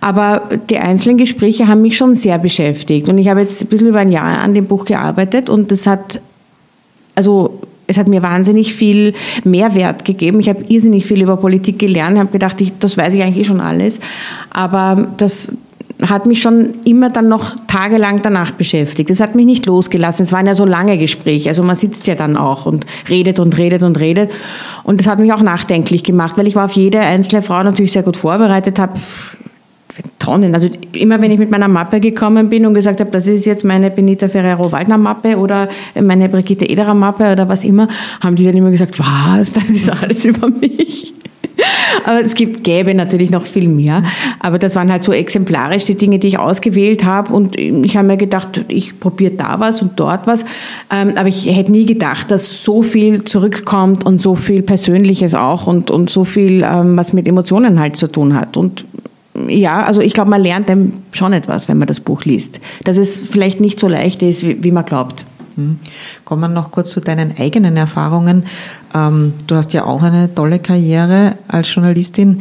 [0.00, 3.86] Aber die einzelnen Gespräche haben mich schon sehr beschäftigt und ich habe jetzt ein bisschen
[3.86, 6.20] über ein Jahr an dem Buch gearbeitet und das hat,
[7.14, 9.14] also es hat mir wahnsinnig viel
[9.44, 10.40] Mehrwert gegeben.
[10.40, 13.48] Ich habe irrsinnig viel über Politik gelernt, habe gedacht, ich, das weiß ich eigentlich eh
[13.48, 14.00] schon alles.
[14.50, 15.52] Aber das
[16.02, 19.10] hat mich schon immer dann noch tagelang danach beschäftigt.
[19.10, 20.24] Das hat mich nicht losgelassen.
[20.24, 21.48] Es waren ja so lange Gespräche.
[21.50, 24.32] Also man sitzt ja dann auch und redet und redet und redet.
[24.82, 27.92] Und das hat mich auch nachdenklich gemacht, weil ich war auf jede einzelne Frau natürlich
[27.92, 28.94] sehr gut vorbereitet, habe
[30.24, 30.54] Tonnen.
[30.54, 33.62] Also immer wenn ich mit meiner Mappe gekommen bin und gesagt habe, das ist jetzt
[33.62, 35.68] meine Benita Ferrero Waldner Mappe oder
[36.00, 37.88] meine Brigitte Ederer Mappe oder was immer,
[38.22, 41.12] haben die dann immer gesagt, was, das ist alles über mich.
[42.04, 44.02] Aber es gibt, gäbe natürlich noch viel mehr.
[44.40, 47.32] Aber das waren halt so exemplarisch die Dinge, die ich ausgewählt habe.
[47.32, 50.44] Und ich habe mir gedacht, ich probiere da was und dort was.
[50.90, 55.66] Ähm, aber ich hätte nie gedacht, dass so viel zurückkommt und so viel Persönliches auch
[55.66, 58.56] und, und so viel, ähm, was mit Emotionen halt zu tun hat.
[58.56, 58.84] Und
[59.48, 62.60] ja, also ich glaube, man lernt dann schon etwas, wenn man das Buch liest.
[62.84, 65.24] Dass es vielleicht nicht so leicht ist, wie, wie man glaubt.
[65.56, 65.78] Hm.
[66.24, 68.44] Kommen wir noch kurz zu deinen eigenen Erfahrungen.
[68.94, 72.40] Ähm, du hast ja auch eine tolle Karriere als Journalistin.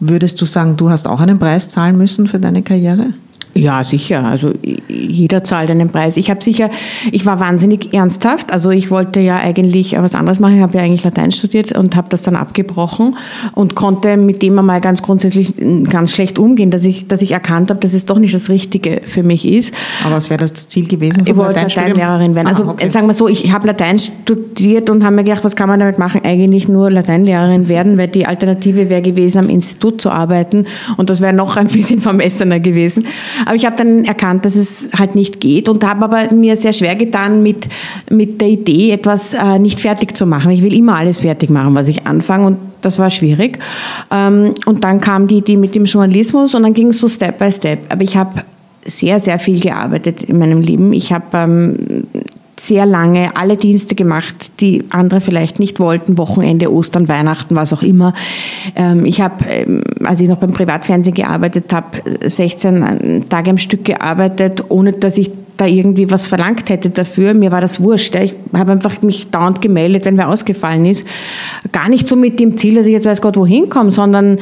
[0.00, 3.14] Würdest du sagen, du hast auch einen Preis zahlen müssen für deine Karriere?
[3.54, 4.24] Ja, sicher.
[4.24, 4.52] Also
[4.88, 6.16] jeder zahlt einen Preis.
[6.16, 6.70] Ich habe sicher,
[7.10, 8.52] ich war wahnsinnig ernsthaft.
[8.52, 10.56] Also ich wollte ja eigentlich was anderes machen.
[10.56, 13.16] Ich habe ja eigentlich Latein studiert und habe das dann abgebrochen
[13.54, 15.54] und konnte mit dem einmal ganz grundsätzlich
[15.90, 19.00] ganz schlecht umgehen, dass ich, dass ich erkannt habe, dass es doch nicht das Richtige
[19.04, 19.74] für mich ist.
[20.04, 21.24] Aber was wäre das Ziel gewesen?
[21.26, 22.46] Ich wollte Lateinlehrerin werden.
[22.46, 22.88] Also ah, okay.
[22.88, 25.98] sagen wir so, ich habe Latein studiert und habe mir gedacht, was kann man damit
[25.98, 26.20] machen?
[26.22, 31.20] Eigentlich nur Lateinlehrerin werden, weil die Alternative wäre gewesen, am Institut zu arbeiten und das
[31.20, 33.06] wäre noch ein bisschen vermessener gewesen.
[33.46, 36.72] Aber ich habe dann erkannt, dass es halt nicht geht und habe aber mir sehr
[36.72, 37.68] schwer getan mit,
[38.10, 40.50] mit der Idee, etwas äh, nicht fertig zu machen.
[40.50, 43.58] Ich will immer alles fertig machen, was ich anfange und das war schwierig.
[44.10, 47.38] Ähm, und dann kam die Idee mit dem Journalismus und dann ging es so Step
[47.38, 47.80] by Step.
[47.88, 48.42] Aber ich habe
[48.84, 50.92] sehr, sehr viel gearbeitet in meinem Leben.
[50.92, 52.06] Ich habe ähm,
[52.60, 57.82] sehr lange alle Dienste gemacht, die andere vielleicht nicht wollten, Wochenende, Ostern, Weihnachten, was auch
[57.82, 58.12] immer.
[58.76, 63.84] Ähm, ich habe, ähm, als ich noch beim Privatfernsehen gearbeitet habe, 16 Tage am Stück
[63.84, 67.34] gearbeitet, ohne dass ich da irgendwie was verlangt hätte dafür.
[67.34, 68.14] Mir war das wurscht.
[68.14, 71.06] Ich habe einfach mich dauernd gemeldet, wenn wer ausgefallen ist.
[71.72, 74.38] Gar nicht so mit dem Ziel, dass ich jetzt weiß Gott wohin komme, sondern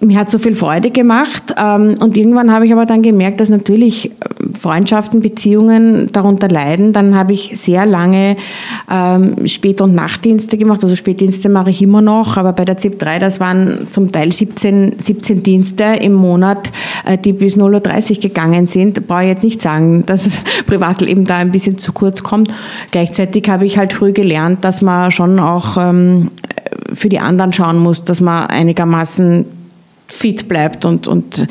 [0.00, 1.54] mir hat so viel Freude gemacht.
[1.56, 6.92] Ähm, und irgendwann habe ich aber dann gemerkt, dass natürlich ähm, Freundschaften, Beziehungen darunter leiden.
[6.92, 8.36] Dann habe ich sehr lange
[8.90, 10.82] ähm, Spät- und Nachtdienste gemacht.
[10.84, 14.32] Also Spätdienste mache ich immer noch, aber bei der ZIP 3, das waren zum Teil
[14.32, 16.70] 17, 17 Dienste im Monat,
[17.04, 19.06] äh, die bis 0.30 Uhr gegangen sind.
[19.06, 20.28] Brauche ich jetzt nicht sagen, dass
[20.66, 22.52] Privatleben da ein bisschen zu kurz kommt.
[22.90, 25.78] Gleichzeitig habe ich halt früh gelernt, dass man schon auch
[26.92, 29.46] für die anderen schauen muss, dass man einigermaßen
[30.14, 31.46] fit bleibt und, und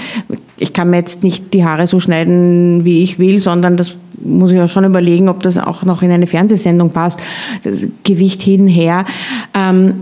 [0.57, 4.51] ich kann mir jetzt nicht die Haare so schneiden, wie ich will, sondern das muss
[4.51, 7.19] ich ja schon überlegen, ob das auch noch in eine Fernsehsendung passt.
[7.63, 9.03] Das Gewicht hin, her.
[9.53, 9.95] Ähm,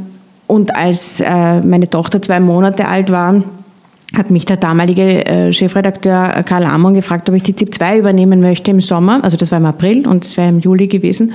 [0.46, 3.44] und als äh, meine Tochter zwei Monate alt war,
[4.16, 8.42] hat mich der damalige äh, Chefredakteur Karl Amon gefragt, ob ich die ZIP 2 übernehmen
[8.42, 9.24] möchte im Sommer.
[9.24, 11.34] Also das war im April und das wäre im Juli gewesen.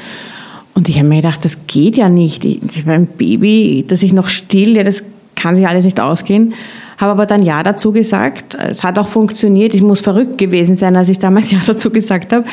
[0.75, 2.45] Und ich habe mir gedacht, das geht ja nicht.
[2.45, 5.03] Ich, ich ein Baby, das ich noch still, ja, das
[5.35, 6.55] kann sich alles nicht ausgehen
[6.99, 8.55] habe aber dann Ja dazu gesagt.
[8.55, 9.75] Es hat auch funktioniert.
[9.75, 12.45] Ich muss verrückt gewesen sein, als ich damals Ja dazu gesagt habe.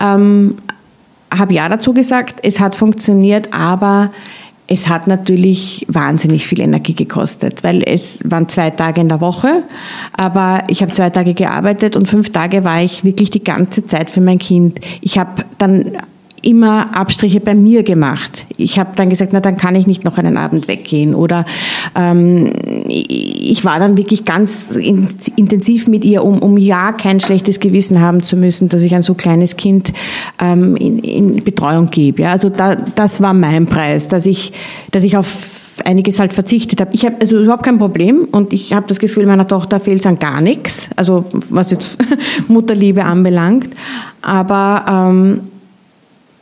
[0.00, 0.58] Ähm,
[1.32, 2.40] habe Ja dazu gesagt.
[2.42, 4.10] Es hat funktioniert, aber
[4.72, 9.64] es hat natürlich wahnsinnig viel Energie gekostet, weil es waren zwei Tage in der Woche,
[10.16, 14.12] aber ich habe zwei Tage gearbeitet und fünf Tage war ich wirklich die ganze Zeit
[14.12, 14.80] für mein Kind.
[15.00, 15.96] Ich habe dann
[16.42, 18.46] immer Abstriche bei mir gemacht.
[18.56, 21.14] Ich habe dann gesagt, na dann kann ich nicht noch einen Abend weggehen.
[21.14, 21.44] Oder
[21.94, 22.52] ähm,
[22.86, 28.00] ich war dann wirklich ganz in, intensiv mit ihr, um, um ja kein schlechtes Gewissen
[28.00, 29.92] haben zu müssen, dass ich ein so kleines Kind
[30.40, 32.22] ähm, in, in Betreuung gebe.
[32.22, 34.52] Ja, also da, das war mein Preis, dass ich,
[34.92, 35.26] dass ich auf
[35.84, 36.90] einiges halt verzichtet habe.
[36.94, 40.18] Ich habe also überhaupt kein Problem und ich habe das Gefühl, meiner Tochter fehlt an
[40.18, 41.98] gar nichts, also was jetzt
[42.48, 43.70] Mutterliebe anbelangt.
[44.22, 45.40] Aber ähm,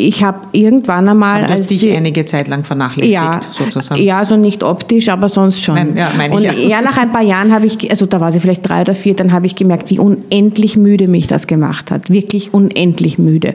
[0.00, 1.40] ich habe irgendwann einmal.
[1.40, 4.00] Aber du hast dich sie, einige Zeit lang vernachlässigt, ja, sozusagen.
[4.00, 5.74] Ja, also nicht optisch, aber sonst schon.
[5.74, 6.68] Nein, ja, meine und ich ja.
[6.68, 9.16] ja, nach ein paar Jahren habe ich, also da war sie vielleicht drei oder vier,
[9.16, 12.10] dann habe ich gemerkt, wie unendlich müde mich das gemacht hat.
[12.10, 13.54] Wirklich unendlich müde.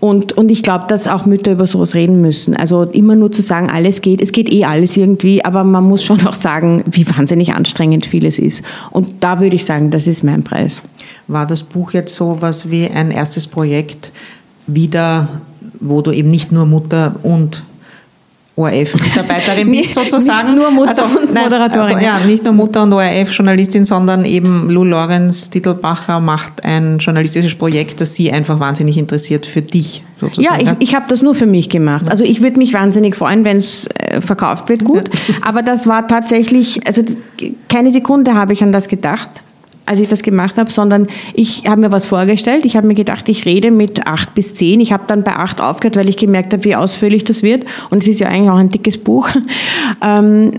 [0.00, 2.56] Und, und ich glaube, dass auch Mütter über sowas reden müssen.
[2.56, 6.02] Also immer nur zu sagen, alles geht, es geht eh alles irgendwie, aber man muss
[6.02, 8.62] schon auch sagen, wie wahnsinnig anstrengend vieles ist.
[8.90, 10.82] Und da würde ich sagen, das ist mein Preis.
[11.28, 14.12] War das Buch jetzt so was wie ein erstes Projekt,
[14.66, 15.28] wieder
[15.80, 17.64] wo du eben nicht nur Mutter und
[18.56, 20.54] ORF-Mitarbeiterin bist sozusagen.
[20.54, 21.98] Nicht nur Mutter also, und nein, Moderatorin.
[22.00, 28.00] Ja, nicht nur Mutter und ORF-Journalistin, sondern eben Lou Lorenz Titelbacher macht ein journalistisches Projekt,
[28.00, 30.64] das sie einfach wahnsinnig interessiert für dich sozusagen.
[30.64, 32.08] Ja, ich, ich habe das nur für mich gemacht.
[32.08, 35.10] Also ich würde mich wahnsinnig freuen, wenn es äh, verkauft wird, gut.
[35.42, 37.02] Aber das war tatsächlich, also
[37.68, 39.30] keine Sekunde habe ich an das gedacht
[39.86, 42.64] als ich das gemacht habe, sondern ich habe mir was vorgestellt.
[42.64, 44.80] Ich habe mir gedacht, ich rede mit acht bis zehn.
[44.80, 47.64] Ich habe dann bei acht aufgehört, weil ich gemerkt habe, wie ausführlich das wird.
[47.90, 49.28] Und es ist ja eigentlich auch ein dickes Buch.
[50.02, 50.52] Ähm,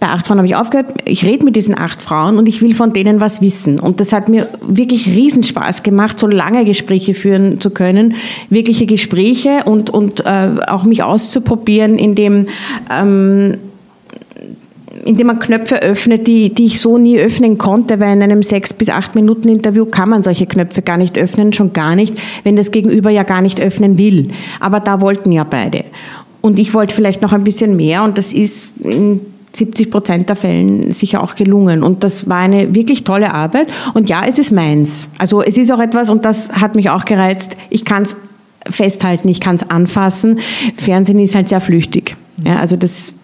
[0.00, 0.94] bei acht Frauen habe ich aufgehört.
[1.04, 3.78] Ich rede mit diesen acht Frauen und ich will von denen was wissen.
[3.78, 8.14] Und das hat mir wirklich Riesenspaß gemacht, so lange Gespräche führen zu können.
[8.50, 12.46] Wirkliche Gespräche und, und äh, auch mich auszuprobieren, in dem
[12.90, 13.58] ähm,
[15.04, 18.72] indem man Knöpfe öffnet, die, die ich so nie öffnen konnte, weil in einem sechs
[18.72, 22.56] bis acht Minuten Interview kann man solche Knöpfe gar nicht öffnen, schon gar nicht, wenn
[22.56, 24.30] das Gegenüber ja gar nicht öffnen will.
[24.60, 25.84] Aber da wollten ja beide.
[26.40, 29.20] Und ich wollte vielleicht noch ein bisschen mehr und das ist in
[29.54, 31.82] 70 Prozent der Fällen sicher auch gelungen.
[31.82, 33.68] Und das war eine wirklich tolle Arbeit.
[33.94, 35.08] Und ja, es ist meins.
[35.18, 38.16] Also es ist auch etwas, und das hat mich auch gereizt, ich kann es
[38.68, 40.40] festhalten, ich kann es anfassen.
[40.76, 42.16] Fernsehen ist halt sehr flüchtig.
[42.44, 43.14] Ja, also das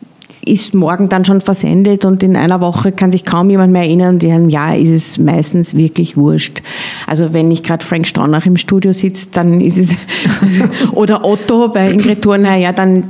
[0.45, 4.15] ist morgen dann schon versendet und in einer Woche kann sich kaum jemand mehr erinnern
[4.15, 6.63] und in einem Jahr ist es meistens wirklich wurscht.
[7.07, 9.95] Also wenn nicht gerade Frank Staunach im Studio sitzt, dann ist es,
[10.93, 13.05] oder Otto bei Ingrid Thurnherr, ja, dann,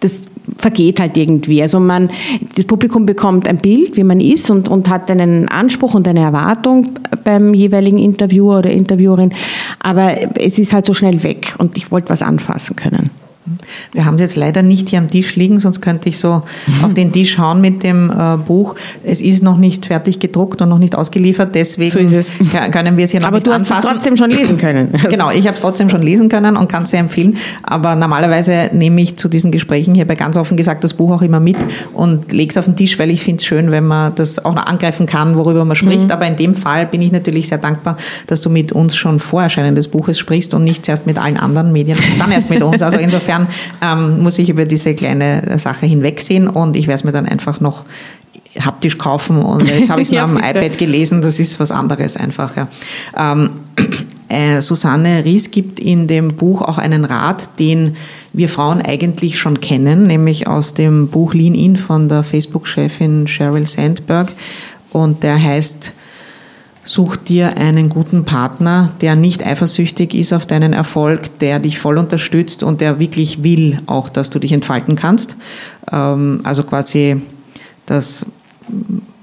[0.00, 0.22] das
[0.56, 1.60] vergeht halt irgendwie.
[1.62, 2.10] Also man,
[2.56, 6.20] das Publikum bekommt ein Bild, wie man ist und, und hat einen Anspruch und eine
[6.20, 9.32] Erwartung beim jeweiligen Interviewer oder Interviewerin,
[9.80, 13.10] aber es ist halt so schnell weg und ich wollte was anfassen können.
[13.92, 16.42] Wir haben es jetzt leider nicht hier am Tisch liegen, sonst könnte ich so
[16.82, 18.74] auf den Tisch hauen mit dem äh, Buch.
[19.04, 21.98] Es ist noch nicht fertig gedruckt und noch nicht ausgeliefert, deswegen so
[22.70, 24.88] können wir es hier noch Aber nicht du hast es trotzdem schon lesen können.
[25.00, 27.36] Also genau, ich habe es trotzdem schon lesen können und kann es sehr empfehlen.
[27.62, 31.40] Aber normalerweise nehme ich zu diesen Gesprächen hierbei ganz offen gesagt das Buch auch immer
[31.40, 31.56] mit
[31.94, 34.54] und lege es auf den Tisch, weil ich finde es schön, wenn man das auch
[34.54, 36.06] noch angreifen kann, worüber man spricht.
[36.06, 36.10] Mhm.
[36.10, 39.42] Aber in dem Fall bin ich natürlich sehr dankbar, dass du mit uns schon vor
[39.42, 42.82] Erscheinen des Buches sprichst und nicht zuerst mit allen anderen Medien, dann erst mit uns.
[42.82, 43.46] Also insofern
[43.82, 47.60] ähm, muss ich über diese kleine Sache hinwegsehen und ich werde es mir dann einfach
[47.60, 47.84] noch
[48.58, 51.70] haptisch kaufen und jetzt habe ich es nur ja, am iPad gelesen, das ist was
[51.70, 52.56] anderes einfach.
[52.56, 52.68] Ja.
[53.16, 53.50] Ähm,
[54.28, 57.96] äh, Susanne Ries gibt in dem Buch auch einen Rat, den
[58.32, 63.66] wir Frauen eigentlich schon kennen, nämlich aus dem Buch Lean In von der Facebook-Chefin Sheryl
[63.66, 64.28] Sandberg
[64.92, 65.92] und der heißt
[66.92, 71.96] Such dir einen guten Partner, der nicht eifersüchtig ist auf deinen Erfolg, der dich voll
[71.98, 75.36] unterstützt und der wirklich will auch, dass du dich entfalten kannst.
[75.92, 77.22] Ähm, also quasi,
[77.86, 78.26] dass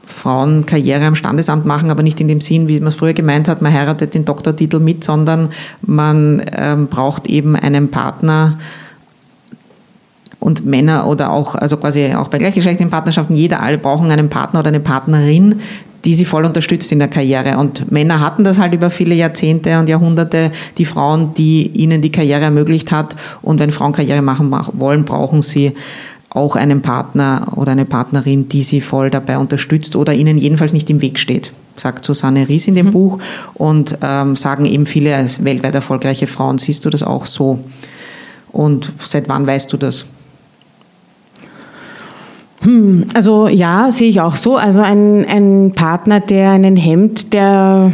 [0.05, 3.49] Frauen Karriere am Standesamt machen, aber nicht in dem Sinn, wie man es früher gemeint
[3.49, 5.49] hat, man heiratet den Doktortitel mit, sondern
[5.81, 8.57] man ähm, braucht eben einen Partner,
[10.39, 14.59] und Männer oder auch, also quasi auch bei gleichgeschlechtlichen Partnerschaften, jeder alle brauchen einen Partner
[14.61, 15.61] oder eine Partnerin,
[16.05, 17.57] die sie voll unterstützt in der Karriere.
[17.57, 22.11] Und Männer hatten das halt über viele Jahrzehnte und Jahrhunderte, die Frauen, die ihnen die
[22.11, 23.15] Karriere ermöglicht hat.
[23.41, 25.73] Und wenn Frauen Karriere machen wollen, brauchen sie
[26.29, 30.89] auch einen Partner oder eine Partnerin, die sie voll dabei unterstützt oder ihnen jedenfalls nicht
[30.89, 32.91] im Weg steht, sagt Susanne Ries in dem mhm.
[32.91, 33.19] Buch
[33.55, 36.57] und ähm, sagen eben viele weltweit erfolgreiche Frauen.
[36.57, 37.59] Siehst du das auch so?
[38.51, 40.05] Und seit wann weißt du das?
[42.61, 44.57] Hm, also ja, sehe ich auch so.
[44.57, 47.91] Also ein, ein Partner, der einen hemmt, der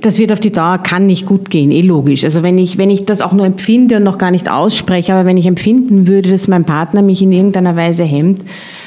[0.00, 2.24] das wird auf die Dauer kann nicht gut gehen, eh logisch.
[2.24, 5.24] Also wenn ich, wenn ich das auch nur empfinde und noch gar nicht ausspreche, aber
[5.24, 8.42] wenn ich empfinden würde, dass mein Partner mich in irgendeiner Weise hemmt,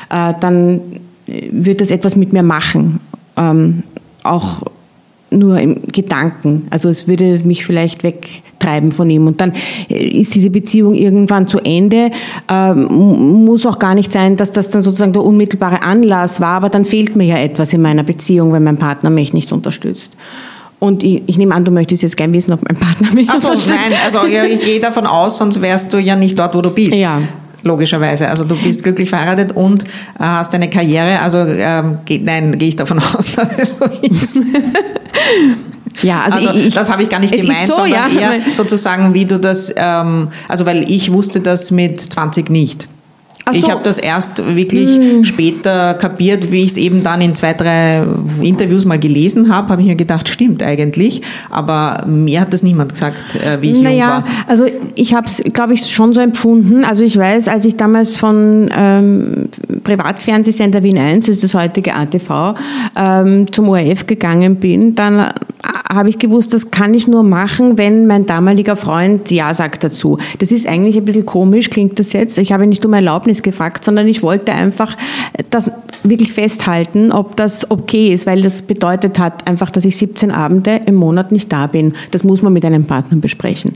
[0.10, 0.82] äh, dann
[1.28, 3.00] wird das etwas mit mir machen.
[3.36, 3.84] Ähm,
[4.24, 4.62] auch
[5.32, 6.67] nur im Gedanken.
[6.69, 9.28] Also es würde mich vielleicht wegtreiben von ihm.
[9.28, 9.53] Und dann
[9.89, 12.11] äh, ist diese Beziehung irgendwann zu Ende.
[12.49, 16.69] Ähm, muss auch gar nicht sein, dass das dann sozusagen der unmittelbare Anlass war, aber
[16.69, 20.13] dann fehlt mir ja etwas in meiner Beziehung, wenn mein Partner mich nicht unterstützt.
[20.80, 23.39] Und ich, ich nehme an, du möchtest jetzt gerne wissen, ob mein Partner mich Ach
[23.39, 23.76] so, unterstützt.
[23.89, 26.95] nein, also ich gehe davon aus, sonst wärst du ja nicht dort, wo du bist.
[26.95, 27.19] Ja,
[27.66, 28.30] logischerweise.
[28.30, 29.88] Also du bist glücklich verheiratet und äh,
[30.20, 31.20] hast eine Karriere.
[31.20, 34.39] Also ähm, geht, nein, gehe ich davon aus, dass es so ist.
[36.01, 39.13] Ja, also, also ich, das habe ich gar nicht gemeint, so, sondern ja, eher sozusagen,
[39.13, 42.89] wie du das, ähm, also weil ich wusste das mit 20 nicht.
[43.48, 43.60] So.
[43.60, 45.24] Ich habe das erst wirklich hm.
[45.24, 48.04] später kapiert, wie ich es eben dann in zwei, drei
[48.41, 51.22] Interviews mal gelesen habe, habe ich mir gedacht, stimmt eigentlich.
[51.52, 54.24] Aber mir hat das niemand gesagt, äh, wie ich naja, jung war.
[54.48, 54.66] Also
[54.96, 56.84] ich habe es, glaube ich, schon so empfunden.
[56.84, 59.50] Also ich weiß, als ich damals von ähm,
[59.84, 62.56] Privatfernsehsender Wien 1, das ist das heutige ATV,
[62.96, 65.30] ähm, zum ORF gegangen bin, dann äh,
[65.93, 70.17] habe ich gewusst, das kann ich nur machen, wenn mein damaliger Freund Ja sagt dazu.
[70.39, 72.38] Das ist eigentlich ein bisschen komisch, klingt das jetzt.
[72.38, 74.97] Ich habe nicht um Erlaubnis gefragt, sondern ich wollte einfach
[75.51, 75.71] das
[76.03, 80.82] wirklich festhalten, ob das okay ist, weil das bedeutet hat einfach, dass ich 17 Abende
[80.86, 81.93] im Monat nicht da bin.
[82.11, 83.76] Das muss man mit einem Partner besprechen.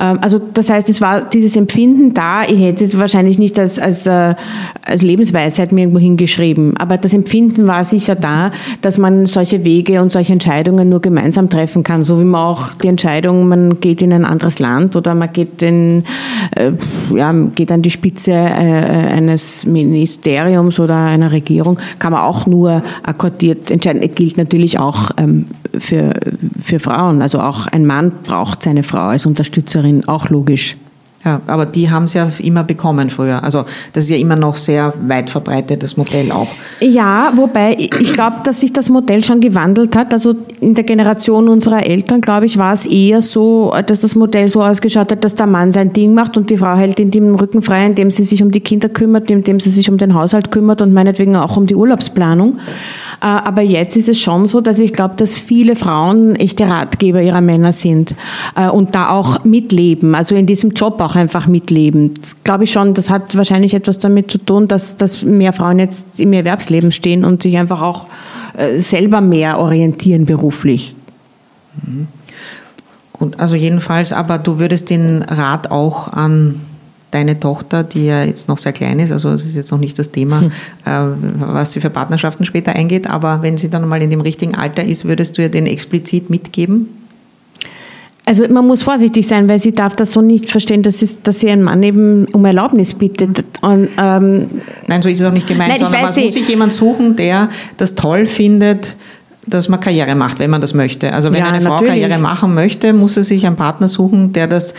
[0.00, 2.42] Ähm, also das heißt, es war dieses Empfinden da.
[2.42, 4.34] Ich hätte es wahrscheinlich nicht als, als, äh,
[4.84, 10.02] als Lebensweisheit mir irgendwo hingeschrieben, aber das Empfinden war sicher da, dass man solche Wege
[10.02, 14.02] und solche Entscheidungen nur gemeinsam treffen kann, so wie man auch die Entscheidung, man geht
[14.02, 16.04] in ein anderes Land oder man geht, in,
[16.56, 16.72] äh,
[17.14, 22.82] ja, geht an die Spitze äh, eines Ministeriums oder einer Regierung kann man auch nur
[23.02, 24.02] akkordiert entscheiden.
[24.02, 26.14] Es gilt natürlich auch ähm, für,
[26.62, 27.22] für Frauen.
[27.22, 30.76] Also auch ein Mann braucht seine Frau als Unterstützerin, auch logisch.
[31.24, 33.44] Ja, aber die haben es ja immer bekommen früher.
[33.44, 36.48] Also das ist ja immer noch sehr weit verbreitetes Modell auch.
[36.80, 40.12] Ja, wobei ich glaube, dass sich das Modell schon gewandelt hat.
[40.12, 44.48] Also in der Generation unserer Eltern, glaube ich, war es eher so, dass das Modell
[44.48, 47.36] so ausgeschaut hat, dass der Mann sein Ding macht und die Frau hält in dem
[47.36, 50.50] Rücken frei, indem sie sich um die Kinder kümmert, indem sie sich um den Haushalt
[50.50, 52.58] kümmert und meinetwegen auch um die Urlaubsplanung.
[53.20, 57.22] Äh, aber jetzt ist es schon so, dass ich glaube, dass viele Frauen echte Ratgeber
[57.22, 58.16] ihrer Männer sind
[58.56, 62.14] äh, und da auch mitleben, also in diesem Job auch einfach mitleben.
[62.14, 65.78] Das glaube ich schon, das hat wahrscheinlich etwas damit zu tun, dass, dass mehr Frauen
[65.78, 68.06] jetzt im Erwerbsleben stehen und sich einfach auch
[68.56, 70.94] äh, selber mehr orientieren beruflich.
[73.12, 76.60] Gut, also jedenfalls, aber du würdest den Rat auch an
[77.12, 79.98] deine Tochter, die ja jetzt noch sehr klein ist, also es ist jetzt noch nicht
[79.98, 80.50] das Thema, hm.
[80.84, 84.54] äh, was sie für Partnerschaften später eingeht, aber wenn sie dann mal in dem richtigen
[84.54, 86.88] Alter ist, würdest du ihr den explizit mitgeben?
[88.24, 91.40] Also man muss vorsichtig sein, weil sie darf das so nicht verstehen, dass sie, dass
[91.40, 93.44] sie ihren Mann eben um Erlaubnis bittet.
[93.62, 94.46] Und, ähm,
[94.86, 97.48] Nein, so ist es auch nicht gemeint, Nein, sondern man muss sich jemand suchen, der
[97.78, 98.94] das toll findet,
[99.44, 101.12] dass man Karriere macht, wenn man das möchte.
[101.12, 102.00] Also wenn ja, eine Frau natürlich.
[102.00, 104.74] Karriere machen möchte, muss sie sich einen Partner suchen, der das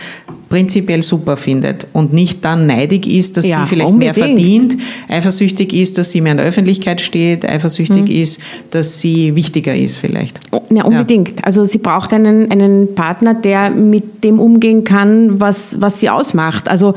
[0.54, 4.16] prinzipiell super findet und nicht dann neidig ist, dass ja, sie vielleicht unbedingt.
[4.16, 4.76] mehr verdient,
[5.08, 8.22] eifersüchtig ist, dass sie mehr in der Öffentlichkeit steht, eifersüchtig mhm.
[8.22, 8.40] ist,
[8.70, 10.38] dass sie wichtiger ist vielleicht.
[10.70, 11.40] Ja, unbedingt.
[11.40, 11.46] Ja.
[11.46, 16.68] Also sie braucht einen, einen Partner, der mit dem umgehen kann, was, was sie ausmacht.
[16.68, 16.94] Also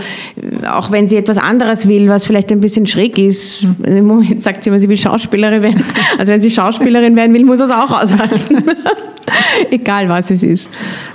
[0.72, 3.64] auch wenn sie etwas anderes will, was vielleicht ein bisschen schräg ist.
[3.64, 3.86] Mhm.
[3.86, 5.84] Im Moment sagt sie immer, sie will Schauspielerin werden.
[6.20, 8.64] Also wenn sie Schauspielerin werden will, muss das auch aushalten.
[9.72, 10.70] Egal was es ist.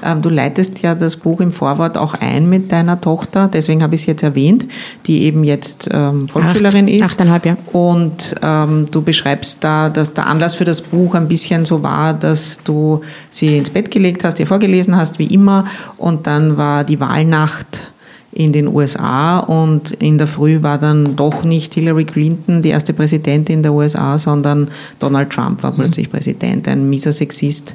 [0.04, 3.94] Ähm, du leitest ja das Buch im Vorwort auch ein mit deiner Tochter, deswegen habe
[3.94, 4.66] ich es jetzt erwähnt,
[5.06, 7.02] die eben jetzt ähm, Volksschülerin Acht, ist.
[7.02, 7.56] Achteinhalb, ja.
[7.72, 12.14] Und ähm, du beschreibst da, dass der Anlass für das Buch ein bisschen so war,
[12.14, 15.66] dass du sie ins Bett gelegt hast, ihr vorgelesen hast, wie immer,
[15.96, 17.91] und dann war die Wahlnacht
[18.32, 22.94] in den USA und in der Früh war dann doch nicht Hillary Clinton die erste
[22.94, 27.74] Präsidentin der USA, sondern Donald Trump war plötzlich Präsident, ein mieser Sexist,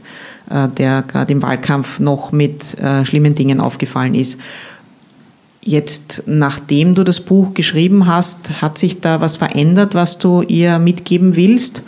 [0.50, 4.40] äh, der gerade im Wahlkampf noch mit äh, schlimmen Dingen aufgefallen ist.
[5.62, 10.80] Jetzt, nachdem du das Buch geschrieben hast, hat sich da was verändert, was du ihr
[10.80, 11.84] mitgeben willst?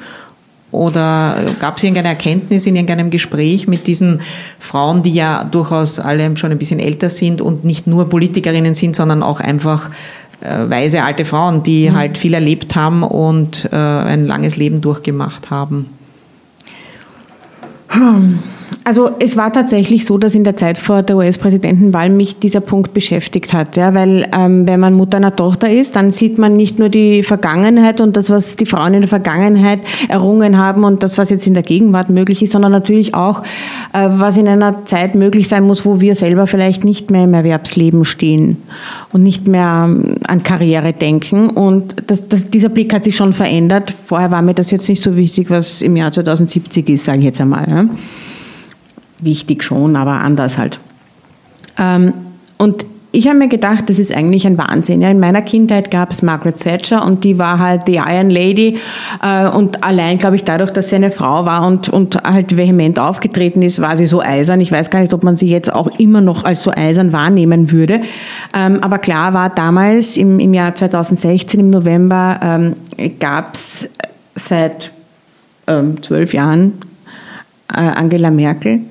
[0.72, 4.22] Oder gab es irgendeine Erkenntnis in irgendeinem Gespräch mit diesen
[4.60, 8.96] Frauen, die ja durchaus alle schon ein bisschen älter sind und nicht nur Politikerinnen sind,
[8.96, 9.90] sondern auch einfach
[10.42, 11.96] äh, weise alte Frauen, die mhm.
[11.96, 15.88] halt viel erlebt haben und äh, ein langes Leben durchgemacht haben?
[17.88, 18.40] Hm.
[18.86, 22.94] Also es war tatsächlich so, dass in der Zeit vor der US-Präsidentenwahl mich dieser Punkt
[22.94, 23.78] beschäftigt hat.
[23.78, 27.22] Ja, weil ähm, wenn man Mutter einer Tochter ist, dann sieht man nicht nur die
[27.24, 31.46] Vergangenheit und das, was die Frauen in der Vergangenheit errungen haben und das, was jetzt
[31.46, 33.44] in der Gegenwart möglich ist, sondern natürlich auch,
[33.94, 37.34] äh, was in einer Zeit möglich sein muss, wo wir selber vielleicht nicht mehr im
[37.34, 38.58] Erwerbsleben stehen
[39.12, 41.50] und nicht mehr ähm, an Karriere denken.
[41.50, 43.94] Und das, das, dieser Blick hat sich schon verändert.
[44.06, 47.26] Vorher war mir das jetzt nicht so wichtig, was im Jahr 2070 ist, sage ich
[47.26, 47.68] jetzt einmal.
[47.70, 47.86] Ja
[49.24, 50.80] wichtig schon, aber anders halt.
[51.78, 52.14] Ähm,
[52.58, 55.02] und ich habe mir gedacht, das ist eigentlich ein Wahnsinn.
[55.02, 58.78] In meiner Kindheit gab es Margaret Thatcher und die war halt die Iron Lady
[59.24, 63.00] äh, und allein, glaube ich, dadurch, dass sie eine Frau war und, und halt vehement
[63.00, 64.62] aufgetreten ist, war sie so eisern.
[64.62, 67.72] Ich weiß gar nicht, ob man sie jetzt auch immer noch als so eisern wahrnehmen
[67.72, 68.02] würde.
[68.54, 72.76] Ähm, aber klar war damals im, im Jahr 2016, im November, ähm,
[73.20, 73.90] gab es
[74.36, 74.92] seit
[76.02, 76.74] zwölf Jahren
[77.74, 78.82] Angela Merkel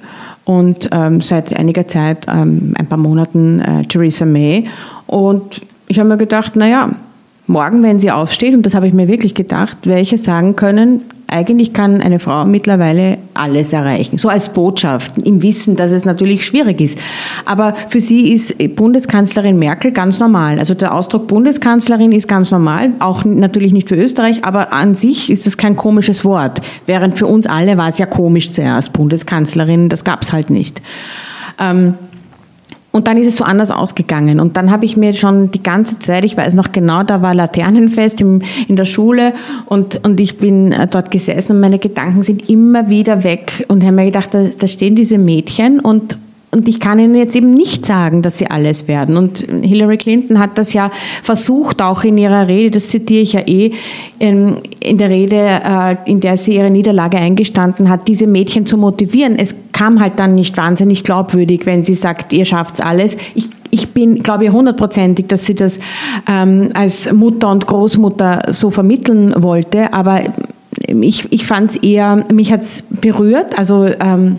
[0.45, 4.65] und ähm, seit einiger Zeit, ähm, ein paar Monaten, äh, Theresa May.
[5.07, 6.91] Und ich habe mir gedacht, naja,
[7.47, 11.75] morgen, wenn sie aufsteht, und das habe ich mir wirklich gedacht, welche sagen können, eigentlich
[11.75, 14.17] kann eine Frau mittlerweile alles erreichen.
[14.17, 16.99] So als Botschaft, im Wissen, dass es natürlich schwierig ist.
[17.45, 20.59] Aber für sie ist Bundeskanzlerin Merkel ganz normal.
[20.59, 25.31] Also der Ausdruck Bundeskanzlerin ist ganz normal, auch natürlich nicht für Österreich, aber an sich
[25.31, 26.61] ist es kein komisches Wort.
[26.87, 30.81] Während für uns alle war es ja komisch zuerst, Bundeskanzlerin, das gab es halt nicht.
[31.61, 31.95] Ähm,
[32.99, 34.41] und dann ist es so anders ausgegangen.
[34.41, 37.33] Und dann habe ich mir schon die ganze Zeit, ich weiß noch genau, da war
[37.33, 39.35] Laternenfest im, in der Schule
[39.67, 43.85] und, und ich bin äh, dort gesessen und meine Gedanken sind immer wieder weg und
[43.85, 46.17] habe mir gedacht, da, da stehen diese Mädchen und,
[46.51, 49.19] und ich kann Ihnen jetzt eben nicht sagen, dass sie alles werden.
[49.19, 50.91] Und Hillary Clinton hat das ja
[51.23, 53.73] versucht, auch in ihrer Rede, das zitiere ich ja eh,
[54.19, 58.79] in, in der Rede, äh, in der sie ihre Niederlage eingestanden hat, diese Mädchen zu
[58.79, 59.37] motivieren.
[59.39, 63.19] Es kam halt dann nicht wahnsinnig glaubwürdig, wenn sie sagt, ihr schafft's alles.
[63.35, 65.79] Ich, ich bin, glaube ich, hundertprozentig, dass sie das
[66.27, 70.23] ähm, als Mutter und Großmutter so vermitteln wollte, aber
[70.87, 74.37] ich, ich fand es eher, mich hat's berührt, also ähm,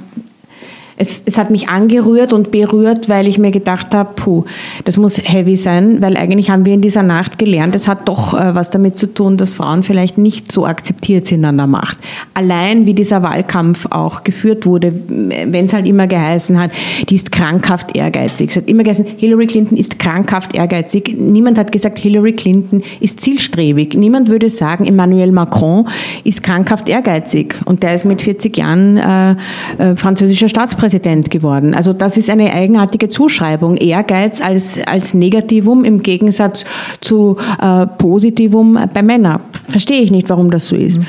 [1.00, 4.44] es, es hat mich angerührt und berührt, weil ich mir gedacht habe, puh,
[4.84, 8.34] das muss heavy sein, weil eigentlich haben wir in dieser Nacht gelernt, es hat doch
[8.34, 11.98] äh, was damit zu tun, dass Frauen vielleicht nicht so akzeptiert sind an der Macht.
[12.34, 16.72] Allein wie dieser Wahlkampf auch geführt wurde, wenn es halt immer geheißen hat,
[17.08, 18.50] die ist krankhaft ehrgeizig.
[18.50, 21.16] Es hat immer geheißen, Hillary Clinton ist krankhaft ehrgeizig.
[21.18, 23.94] Niemand hat gesagt, Hillary Clinton ist zielstrebig.
[23.94, 25.88] Niemand würde sagen, Emmanuel Macron
[26.26, 27.56] ist krankhaft ehrgeizig.
[27.64, 29.32] Und der ist mit 40 Jahren äh,
[29.78, 31.74] äh, französischer Staatspräsident Ministerpräsident geworden.
[31.74, 33.78] Also das ist eine eigenartige Zuschreibung.
[33.78, 36.66] Ehrgeiz als, als Negativum im Gegensatz
[37.02, 39.40] zu äh, Positivum bei Männern.
[39.52, 41.00] Verstehe ich nicht, warum das so ist.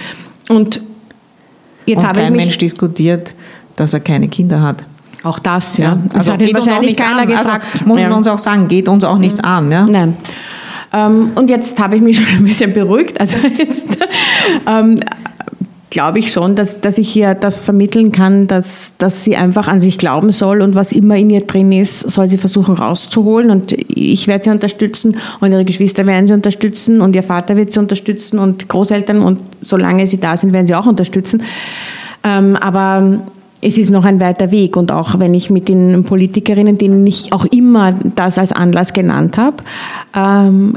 [0.49, 0.81] Und
[1.87, 3.35] jetzt Und habe kein ich mich Mensch diskutiert,
[3.77, 4.85] dass er keine Kinder hat.
[5.23, 5.91] Auch das, ja.
[5.91, 5.99] ja.
[6.15, 7.29] Also geht wahrscheinlich keiner an.
[7.29, 7.67] Also gesagt.
[7.73, 8.09] Also muss ja.
[8.09, 9.71] man uns auch sagen, geht uns auch nichts an.
[9.71, 9.87] Ja?
[9.87, 10.17] Nein.
[10.93, 13.21] Ähm, und jetzt habe ich mich schon ein bisschen beruhigt.
[13.21, 13.99] Also jetzt,
[14.67, 15.01] ähm,
[15.91, 19.81] glaube ich schon, dass, dass ich hier das vermitteln kann, dass, dass sie einfach an
[19.81, 23.51] sich glauben soll und was immer in ihr drin ist, soll sie versuchen rauszuholen.
[23.51, 27.73] Und ich werde sie unterstützen und ihre Geschwister werden sie unterstützen und ihr Vater wird
[27.73, 31.43] sie unterstützen und Großeltern und solange sie da sind, werden sie auch unterstützen.
[32.23, 33.21] Ähm, aber
[33.61, 37.33] es ist noch ein weiter Weg und auch wenn ich mit den Politikerinnen, denen ich
[37.33, 39.57] auch immer das als Anlass genannt habe,
[40.15, 40.77] ähm,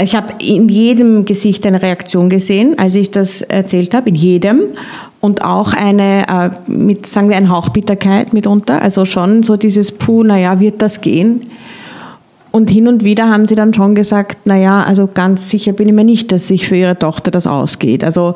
[0.00, 4.60] ich habe in jedem Gesicht eine Reaktion gesehen, als ich das erzählt habe, in jedem.
[5.20, 8.80] Und auch eine, äh, mit, sagen wir, eine Hauchbitterkeit mitunter.
[8.80, 11.42] Also schon so dieses, puh, naja, wird das gehen?
[12.50, 15.94] Und hin und wieder haben sie dann schon gesagt, naja, also ganz sicher bin ich
[15.94, 18.04] mir nicht, dass sich für ihre Tochter das ausgeht.
[18.04, 18.34] Also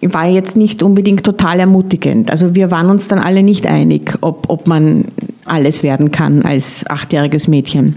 [0.00, 2.30] war jetzt nicht unbedingt total ermutigend.
[2.30, 5.06] Also wir waren uns dann alle nicht einig, ob, ob man
[5.44, 7.96] alles werden kann als achtjähriges Mädchen.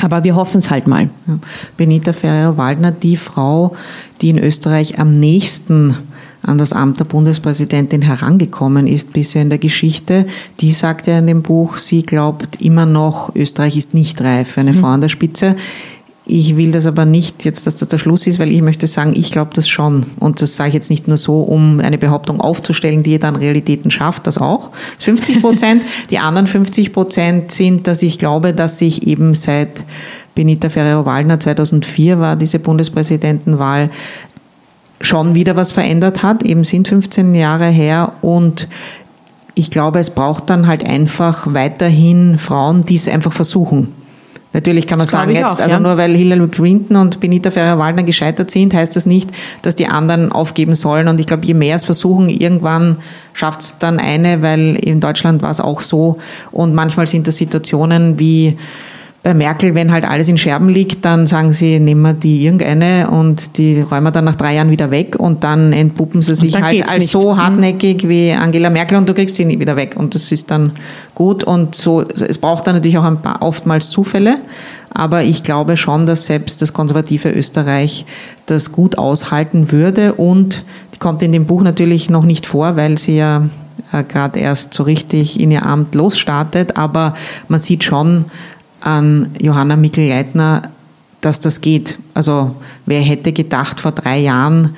[0.00, 1.10] Aber wir hoffen es halt mal.
[1.76, 3.76] Benita Ferrer-Waldner, die Frau,
[4.20, 5.96] die in Österreich am nächsten
[6.42, 10.26] an das Amt der Bundespräsidentin herangekommen ist bisher in der Geschichte,
[10.60, 14.60] die sagt ja in dem Buch, sie glaubt immer noch, Österreich ist nicht reif für
[14.60, 14.80] eine mhm.
[14.80, 15.54] Frau an der Spitze.
[16.24, 19.12] Ich will das aber nicht jetzt, dass das der Schluss ist, weil ich möchte sagen,
[19.14, 20.06] ich glaube das schon.
[20.20, 23.90] Und das sage ich jetzt nicht nur so, um eine Behauptung aufzustellen, die dann Realitäten
[23.90, 24.70] schafft, das auch.
[24.94, 25.82] Das 50 Prozent.
[26.10, 29.84] die anderen 50 Prozent sind, dass ich glaube, dass sich eben seit
[30.36, 33.90] Benita Ferrero-Waldner 2004 war diese Bundespräsidentenwahl
[35.00, 36.44] schon wieder was verändert hat.
[36.44, 38.68] Eben sind 15 Jahre her und
[39.54, 43.88] ich glaube, es braucht dann halt einfach weiterhin Frauen, die es einfach versuchen.
[44.52, 45.80] Natürlich kann man das sagen, jetzt, auch, also ja.
[45.80, 49.30] nur weil Hillary Clinton und Benita Ferrer-Waldner gescheitert sind, heißt das nicht,
[49.62, 51.08] dass die anderen aufgeben sollen.
[51.08, 52.98] Und ich glaube, je mehr es versuchen, irgendwann
[53.32, 56.18] schafft es dann eine, weil in Deutschland war es auch so.
[56.50, 58.58] Und manchmal sind das Situationen wie
[59.22, 63.08] bei Merkel, wenn halt alles in Scherben liegt, dann sagen sie, nehmen wir die irgendeine
[63.08, 66.60] und die räumen wir dann nach drei Jahren wieder weg und dann entpuppen sie sich
[66.60, 67.10] halt als nicht.
[67.10, 67.36] so mhm.
[67.36, 70.72] hartnäckig wie Angela Merkel und du kriegst sie nie wieder weg und das ist dann
[71.14, 74.38] gut und so, es braucht dann natürlich auch ein paar oftmals Zufälle,
[74.90, 78.04] aber ich glaube schon, dass selbst das konservative Österreich
[78.46, 80.64] das gut aushalten würde und
[80.94, 83.48] die kommt in dem Buch natürlich noch nicht vor, weil sie ja
[83.92, 87.14] äh, gerade erst so richtig in ihr Amt losstartet, aber
[87.48, 88.24] man sieht schon,
[88.82, 90.70] an Johanna Mikl-Leitner,
[91.20, 91.98] dass das geht.
[92.14, 92.56] Also
[92.86, 94.76] wer hätte gedacht vor drei Jahren,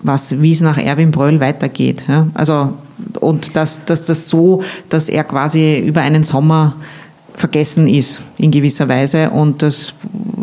[0.00, 2.04] was, wie es nach Erwin Bröll weitergeht.
[2.08, 2.28] Ja?
[2.34, 2.74] Also
[3.20, 6.74] und dass, dass das so, dass er quasi über einen Sommer
[7.34, 9.94] vergessen ist in gewisser Weise und dass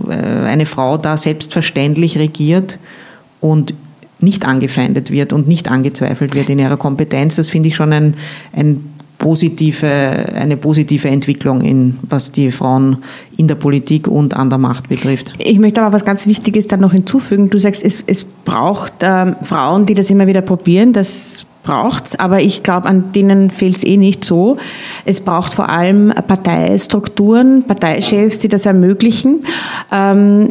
[0.09, 2.79] äh, eine Frau da selbstverständlich regiert
[3.41, 3.73] und
[4.19, 7.35] nicht angefeindet wird und nicht angezweifelt wird in ihrer Kompetenz.
[7.35, 8.13] Das finde ich schon ein,
[8.53, 8.94] ein
[9.25, 9.87] positive,
[10.35, 12.97] eine positive Entwicklung in, was die Frauen
[13.37, 15.33] in der Politik und an der Macht betrifft.
[15.39, 17.49] Ich möchte aber was ganz Wichtiges dann noch hinzufügen.
[17.49, 20.93] Du sagst, es, es braucht äh, Frauen, die das immer wieder probieren.
[20.93, 24.57] Das braucht's, aber ich glaube, an denen fehlt es eh nicht so.
[25.05, 29.43] Es braucht vor allem Parteistrukturen, Parteichefs, die das ermöglichen.
[29.91, 30.49] Ähm,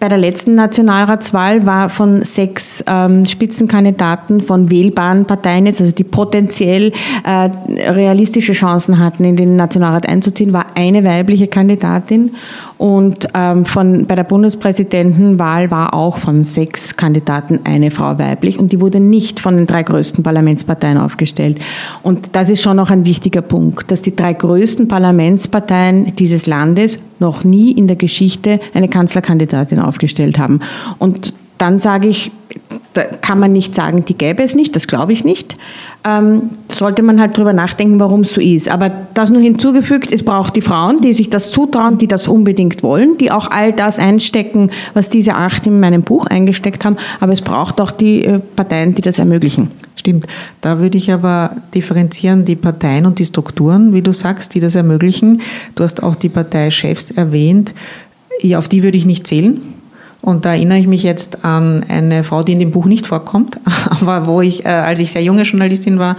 [0.00, 6.04] bei der letzten Nationalratswahl war von sechs ähm, Spitzenkandidaten von wählbaren Parteien jetzt, also die
[6.04, 6.92] potenziell
[7.24, 7.50] äh,
[7.90, 12.32] realistische Chancen hatten, in den Nationalrat einzuziehen, war eine weibliche Kandidatin.
[12.84, 18.72] Und ähm, von, bei der Bundespräsidentenwahl war auch von sechs Kandidaten eine Frau weiblich und
[18.72, 21.58] die wurde nicht von den drei größten Parlamentsparteien aufgestellt.
[22.02, 26.98] Und das ist schon noch ein wichtiger Punkt, dass die drei größten Parlamentsparteien dieses Landes
[27.20, 30.60] noch nie in der Geschichte eine Kanzlerkandidatin aufgestellt haben.
[30.98, 32.32] Und dann sage ich,
[32.94, 35.56] kann man nicht sagen, die gäbe es nicht, das glaube ich nicht.
[36.06, 38.68] Ähm, sollte man halt drüber nachdenken, warum es so ist.
[38.68, 42.82] Aber das nur hinzugefügt, es braucht die Frauen, die sich das zutrauen, die das unbedingt
[42.82, 46.96] wollen, die auch all das einstecken, was diese acht in meinem Buch eingesteckt haben.
[47.20, 49.70] Aber es braucht auch die äh, Parteien, die das ermöglichen.
[49.96, 50.26] Stimmt.
[50.60, 54.74] Da würde ich aber differenzieren die Parteien und die Strukturen, wie du sagst, die das
[54.74, 55.40] ermöglichen.
[55.74, 57.72] Du hast auch die Parteichefs erwähnt.
[58.40, 59.62] Ja, auf die würde ich nicht zählen.
[60.24, 63.60] Und da erinnere ich mich jetzt an eine Frau, die in dem Buch nicht vorkommt,
[63.90, 66.16] aber wo ich, äh, als ich sehr junge Journalistin war,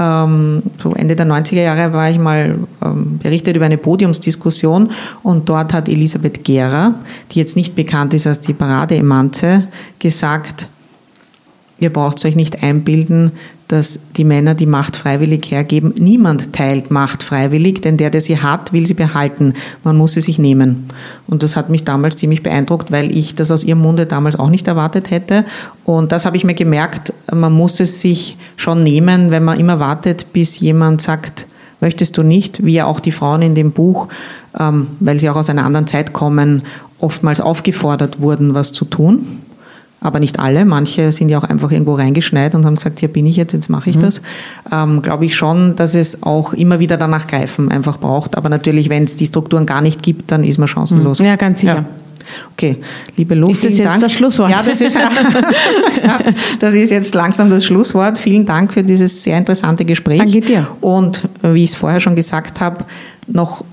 [0.00, 4.90] ähm, so Ende der 90er Jahre, war ich mal ähm, berichtet über eine Podiumsdiskussion
[5.22, 6.96] und dort hat Elisabeth Gera,
[7.30, 9.68] die jetzt nicht bekannt ist als die Paradeemanze,
[10.00, 10.66] gesagt,
[11.80, 13.32] Ihr braucht euch nicht einbilden,
[13.68, 15.94] dass die Männer die Macht freiwillig hergeben.
[15.98, 19.54] Niemand teilt Macht freiwillig, denn der, der sie hat, will sie behalten.
[19.82, 20.88] Man muss sie sich nehmen.
[21.26, 24.50] Und das hat mich damals ziemlich beeindruckt, weil ich das aus ihrem Munde damals auch
[24.50, 25.44] nicht erwartet hätte.
[25.84, 29.80] Und das habe ich mir gemerkt, man muss es sich schon nehmen, wenn man immer
[29.80, 31.46] wartet, bis jemand sagt,
[31.80, 34.08] möchtest du nicht, wie ja auch die Frauen in dem Buch,
[34.58, 36.62] ähm, weil sie auch aus einer anderen Zeit kommen,
[36.98, 39.42] oftmals aufgefordert wurden, was zu tun
[40.04, 40.64] aber nicht alle.
[40.66, 43.70] Manche sind ja auch einfach irgendwo reingeschneit und haben gesagt, hier bin ich jetzt, jetzt
[43.70, 44.02] mache ich mhm.
[44.02, 44.22] das.
[44.70, 48.36] Ähm, Glaube ich schon, dass es auch immer wieder danach greifen einfach braucht.
[48.36, 51.20] Aber natürlich, wenn es die Strukturen gar nicht gibt, dann ist man chancenlos.
[51.20, 51.76] Ja, ganz sicher.
[51.76, 51.84] Ja.
[52.52, 52.76] Okay,
[53.16, 54.00] liebe Lo, ist das jetzt Dank.
[54.00, 54.50] das Schlusswort?
[54.50, 54.94] Ja, das ist,
[56.04, 56.18] ja,
[56.58, 58.18] das ist jetzt langsam das Schlusswort.
[58.18, 60.18] Vielen Dank für dieses sehr interessante Gespräch.
[60.18, 60.66] Danke dir.
[60.80, 62.84] Und wie ich es vorher schon gesagt habe,
[63.26, 63.64] noch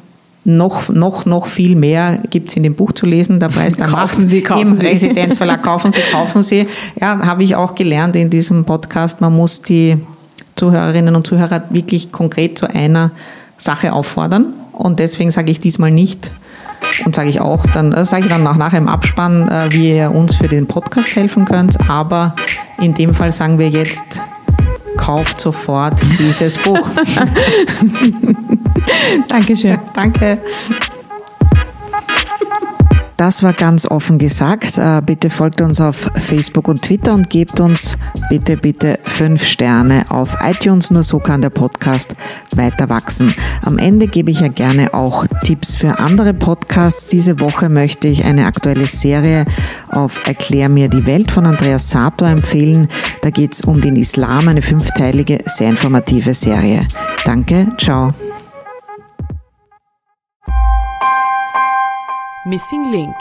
[0.43, 3.39] noch, noch, noch viel mehr gibt's in dem Buch zu lesen.
[3.39, 4.87] Der Preis der kaufen Macht Sie, kaufen im Sie.
[4.87, 5.61] Residenzverlag.
[5.61, 6.67] Kaufen Sie, kaufen Sie.
[6.99, 9.21] Ja, habe ich auch gelernt in diesem Podcast.
[9.21, 9.97] Man muss die
[10.55, 13.11] Zuhörerinnen und Zuhörer wirklich konkret zu einer
[13.57, 14.53] Sache auffordern.
[14.73, 16.31] Und deswegen sage ich diesmal nicht,
[17.05, 19.95] und sage ich auch, dann äh, sage ich dann auch nachher im Abspann, äh, wie
[19.95, 21.77] ihr uns für den Podcast helfen könnt.
[21.89, 22.35] Aber
[22.79, 24.03] in dem Fall sagen wir jetzt,
[24.97, 26.79] kauft sofort dieses Buch.
[29.27, 29.79] Dankeschön.
[29.93, 30.39] Danke.
[33.21, 34.79] Das war ganz offen gesagt.
[34.79, 37.95] Äh, bitte folgt uns auf Facebook und Twitter und gebt uns
[38.31, 40.89] bitte, bitte fünf Sterne auf iTunes.
[40.89, 42.15] Nur so kann der Podcast
[42.55, 43.35] weiter wachsen.
[43.61, 47.05] Am Ende gebe ich ja gerne auch Tipps für andere Podcasts.
[47.11, 49.45] Diese Woche möchte ich eine aktuelle Serie
[49.89, 52.87] auf Erklär mir die Welt von Andreas Sato empfehlen.
[53.21, 56.87] Da geht es um den Islam, eine fünfteilige, sehr informative Serie.
[57.23, 58.11] Danke, ciao.
[62.43, 63.15] Missing Link